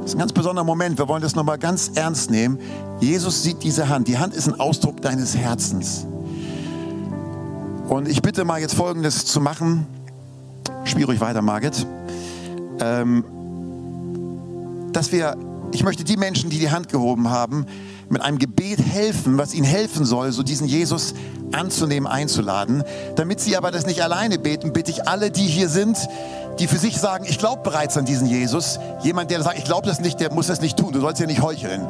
Das 0.00 0.10
ist 0.10 0.16
ein 0.16 0.18
ganz 0.18 0.32
besonderer 0.32 0.64
Moment. 0.64 0.98
Wir 0.98 1.08
wollen 1.08 1.22
das 1.22 1.34
nochmal 1.34 1.58
ganz 1.58 1.92
ernst 1.94 2.30
nehmen. 2.30 2.58
Jesus 3.00 3.42
sieht 3.42 3.62
diese 3.62 3.88
Hand. 3.88 4.08
Die 4.08 4.18
Hand 4.18 4.34
ist 4.34 4.48
ein 4.48 4.58
Ausdruck 4.58 5.00
deines 5.00 5.36
Herzens. 5.36 6.06
Und 7.88 8.08
ich 8.08 8.22
bitte 8.22 8.44
mal 8.44 8.60
jetzt 8.60 8.74
Folgendes 8.74 9.26
zu 9.26 9.40
machen. 9.40 9.86
Spiel 10.84 11.04
ruhig 11.04 11.20
weiter, 11.20 11.42
Margit. 11.42 11.86
Ähm, 12.80 13.24
dass 14.92 15.12
wir, 15.12 15.36
ich 15.72 15.84
möchte 15.84 16.04
die 16.04 16.16
Menschen, 16.16 16.50
die 16.50 16.58
die 16.58 16.70
Hand 16.70 16.88
gehoben 16.88 17.30
haben, 17.30 17.66
mit 18.08 18.22
einem 18.22 18.38
Gebet 18.38 18.78
helfen, 18.78 19.38
was 19.38 19.54
ihnen 19.54 19.64
helfen 19.64 20.04
soll, 20.04 20.32
so 20.32 20.42
diesen 20.42 20.66
Jesus 20.66 21.14
anzunehmen, 21.52 22.06
einzuladen. 22.06 22.84
Damit 23.16 23.40
sie 23.40 23.56
aber 23.56 23.70
das 23.70 23.86
nicht 23.86 24.02
alleine 24.02 24.38
beten, 24.38 24.72
bitte 24.72 24.90
ich 24.90 25.08
alle, 25.08 25.30
die 25.30 25.46
hier 25.46 25.68
sind, 25.68 25.96
die 26.58 26.66
für 26.66 26.78
sich 26.78 26.98
sagen, 26.98 27.24
ich 27.26 27.38
glaube 27.38 27.62
bereits 27.62 27.96
an 27.96 28.04
diesen 28.04 28.26
Jesus. 28.26 28.78
Jemand, 29.02 29.30
der 29.30 29.42
sagt, 29.42 29.58
ich 29.58 29.64
glaube 29.64 29.86
das 29.86 30.00
nicht, 30.00 30.20
der 30.20 30.32
muss 30.32 30.46
das 30.46 30.60
nicht 30.60 30.76
tun. 30.76 30.92
Du 30.92 31.00
sollst 31.00 31.20
ja 31.20 31.26
nicht 31.26 31.42
heucheln. 31.42 31.86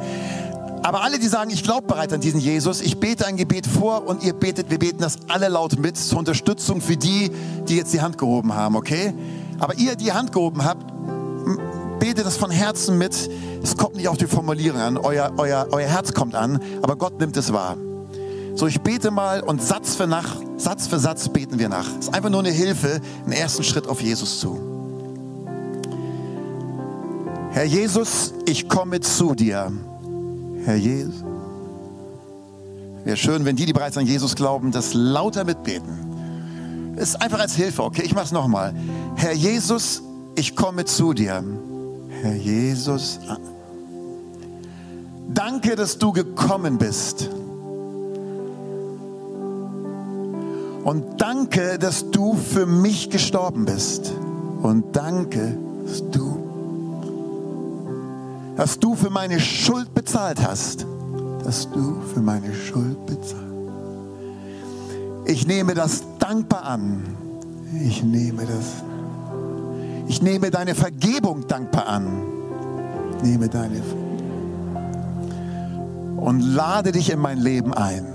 Aber 0.83 1.01
alle, 1.01 1.17
die 1.17 1.27
sagen, 1.27 1.49
ich 1.49 1.63
glaube 1.63 1.87
bereits 1.87 2.11
an 2.11 2.19
diesen 2.19 2.41
Jesus, 2.41 2.81
ich 2.81 2.99
bete 2.99 3.25
ein 3.25 3.37
Gebet 3.37 3.65
vor 3.65 4.05
und 4.05 4.21
ihr 4.21 4.33
betet, 4.33 4.69
wir 4.69 4.79
beten 4.79 4.99
das 4.99 5.17
alle 5.29 5.47
laut 5.47 5.79
mit 5.79 5.95
zur 5.95 6.19
Unterstützung 6.19 6.81
für 6.81 6.97
die, 6.97 7.31
die 7.69 7.77
jetzt 7.77 7.93
die 7.93 8.01
Hand 8.01 8.17
gehoben 8.17 8.53
haben, 8.53 8.75
okay? 8.75 9.13
Aber 9.59 9.75
ihr, 9.77 9.95
die 9.95 10.11
Hand 10.11 10.33
gehoben 10.33 10.65
habt, 10.65 10.85
betet 11.99 12.25
das 12.25 12.35
von 12.35 12.51
Herzen 12.51 12.97
mit. 12.97 13.29
Es 13.63 13.77
kommt 13.77 13.95
nicht 13.95 14.09
auf 14.09 14.17
die 14.17 14.27
Formulierung 14.27 14.81
an, 14.81 14.97
euer, 14.97 15.31
euer, 15.37 15.67
euer 15.71 15.87
Herz 15.87 16.13
kommt 16.13 16.35
an, 16.35 16.59
aber 16.81 16.97
Gott 16.97 17.17
nimmt 17.17 17.37
es 17.37 17.53
wahr. 17.53 17.77
So, 18.55 18.67
ich 18.67 18.81
bete 18.81 19.09
mal 19.09 19.39
und 19.41 19.63
Satz 19.63 19.95
für, 19.95 20.05
nach, 20.05 20.35
Satz 20.57 20.87
für 20.87 20.99
Satz 20.99 21.29
beten 21.29 21.59
wir 21.59 21.69
nach. 21.69 21.87
Es 21.97 22.07
ist 22.07 22.13
einfach 22.13 22.29
nur 22.29 22.41
eine 22.41 22.51
Hilfe, 22.51 22.99
einen 23.23 23.31
ersten 23.31 23.63
Schritt 23.63 23.87
auf 23.87 24.01
Jesus 24.01 24.41
zu. 24.41 24.59
Herr 27.51 27.63
Jesus, 27.63 28.33
ich 28.45 28.67
komme 28.67 28.99
zu 28.99 29.33
dir. 29.33 29.71
Herr 30.65 30.75
Jesus. 30.75 31.23
Wäre 33.03 33.17
schön, 33.17 33.43
wenn 33.45 33.55
die, 33.55 33.65
die 33.65 33.73
bereits 33.73 33.97
an 33.97 34.05
Jesus 34.05 34.35
glauben, 34.35 34.71
das 34.71 34.93
lauter 34.93 35.43
mitbeten. 35.43 36.95
Ist 36.95 37.21
einfach 37.21 37.39
als 37.39 37.55
Hilfe, 37.55 37.83
okay? 37.83 38.03
Ich 38.05 38.13
mache 38.13 38.25
es 38.25 38.31
nochmal. 38.31 38.73
Herr 39.15 39.33
Jesus, 39.33 40.03
ich 40.35 40.55
komme 40.55 40.85
zu 40.85 41.13
dir. 41.13 41.43
Herr 42.21 42.35
Jesus, 42.35 43.19
danke, 45.33 45.75
dass 45.75 45.97
du 45.97 46.11
gekommen 46.11 46.77
bist. 46.77 47.29
Und 50.83 51.21
danke, 51.21 51.79
dass 51.79 52.11
du 52.11 52.35
für 52.35 52.65
mich 52.65 53.09
gestorben 53.09 53.65
bist. 53.65 54.13
Und 54.61 54.95
danke, 54.95 55.57
dass 55.85 56.09
du, 56.11 56.42
dass 58.55 58.79
du 58.79 58.95
für 58.95 59.09
meine 59.09 59.39
Schuld 59.39 59.93
bezahlt 59.93 60.45
hast. 60.45 60.85
Dass 61.43 61.69
du 61.69 62.01
für 62.13 62.21
meine 62.21 62.53
Schuld 62.53 63.05
bezahlt. 63.05 63.43
Ich 65.25 65.47
nehme 65.47 65.73
das 65.73 66.03
dankbar 66.19 66.63
an. 66.63 67.03
Ich 67.81 68.03
nehme 68.03 68.45
das. 68.45 68.83
Ich 70.07 70.21
nehme 70.21 70.51
deine 70.51 70.75
Vergebung 70.75 71.47
dankbar 71.47 71.87
an. 71.87 72.07
Ich 73.17 73.23
nehme 73.23 73.49
deine 73.49 73.81
und 76.17 76.39
lade 76.39 76.93
dich 76.93 77.11
in 77.11 77.19
mein 77.19 77.37
Leben 77.37 77.73
ein. 77.73 78.13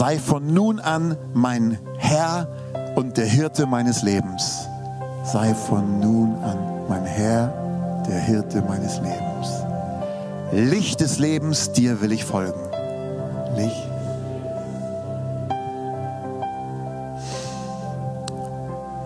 sei 0.00 0.18
von 0.18 0.54
nun 0.54 0.80
an 0.80 1.16
mein 1.34 1.78
Herr 1.98 2.48
und 2.96 3.18
der 3.18 3.26
Hirte 3.26 3.66
meines 3.66 4.02
Lebens. 4.02 4.66
Sei 5.24 5.54
von 5.54 6.00
nun 6.00 6.36
an 6.42 6.79
mein 6.90 7.06
Herr, 7.06 8.02
der 8.08 8.18
Hirte 8.18 8.62
meines 8.62 8.96
Lebens. 8.96 9.62
Licht 10.50 11.00
des 11.00 11.20
Lebens, 11.20 11.70
dir 11.70 12.00
will 12.00 12.10
ich 12.10 12.24
folgen. 12.24 12.58
Licht. 13.54 13.88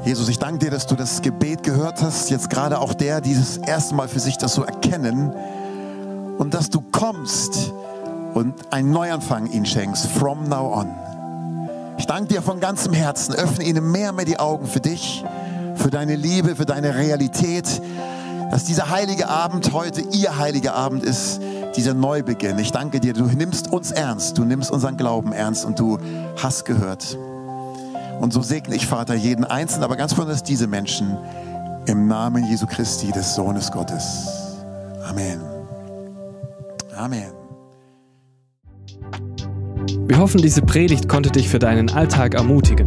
Jesus, 0.06 0.30
ich 0.30 0.38
danke 0.38 0.60
dir, 0.60 0.70
dass 0.70 0.86
du 0.86 0.94
das 0.94 1.20
Gebet 1.20 1.62
gehört 1.62 2.00
hast, 2.00 2.30
jetzt 2.30 2.48
gerade 2.48 2.80
auch 2.80 2.94
der, 2.94 3.20
die 3.20 3.34
das 3.34 3.58
erste 3.58 3.94
Mal 3.94 4.08
für 4.08 4.20
sich 4.20 4.38
das 4.38 4.54
so 4.54 4.62
erkennen 4.62 5.34
und 6.38 6.54
dass 6.54 6.70
du 6.70 6.80
kommst 6.80 7.70
und 8.32 8.54
einen 8.72 8.92
Neuanfang 8.92 9.50
ihnen 9.50 9.66
schenkst, 9.66 10.06
from 10.06 10.48
now 10.48 10.72
on. 10.74 10.88
Ich 11.98 12.06
danke 12.06 12.28
dir 12.28 12.40
von 12.40 12.60
ganzem 12.60 12.94
Herzen, 12.94 13.34
öffne 13.34 13.64
ihnen 13.64 13.92
mehr 13.92 14.08
und 14.08 14.16
mehr 14.16 14.24
die 14.24 14.38
Augen 14.38 14.66
für 14.66 14.80
dich, 14.80 15.22
für 15.76 15.90
deine 15.90 16.16
Liebe, 16.16 16.56
für 16.56 16.66
deine 16.66 16.94
Realität, 16.94 17.80
dass 18.50 18.64
dieser 18.64 18.90
heilige 18.90 19.28
Abend 19.28 19.72
heute 19.72 20.02
ihr 20.12 20.38
heiliger 20.38 20.74
Abend 20.74 21.02
ist, 21.02 21.40
dieser 21.76 21.94
Neubeginn. 21.94 22.58
Ich 22.58 22.72
danke 22.72 23.00
dir, 23.00 23.12
du 23.12 23.24
nimmst 23.24 23.72
uns 23.72 23.90
ernst, 23.90 24.38
du 24.38 24.44
nimmst 24.44 24.70
unseren 24.70 24.96
Glauben 24.96 25.32
ernst 25.32 25.64
und 25.64 25.78
du 25.78 25.98
hast 26.40 26.64
gehört. 26.64 27.18
Und 28.20 28.32
so 28.32 28.42
segne 28.42 28.74
ich, 28.74 28.86
Vater, 28.86 29.14
jeden 29.14 29.44
Einzelnen, 29.44 29.84
aber 29.84 29.96
ganz 29.96 30.14
besonders 30.14 30.42
diese 30.42 30.66
Menschen 30.66 31.16
im 31.86 32.06
Namen 32.06 32.44
Jesu 32.46 32.66
Christi, 32.66 33.10
des 33.10 33.34
Sohnes 33.34 33.70
Gottes. 33.70 34.28
Amen. 35.08 35.40
Amen. 36.96 37.32
Wir 40.06 40.18
hoffen, 40.18 40.40
diese 40.40 40.62
Predigt 40.62 41.08
konnte 41.08 41.30
dich 41.30 41.48
für 41.48 41.58
deinen 41.58 41.90
Alltag 41.90 42.34
ermutigen. 42.34 42.86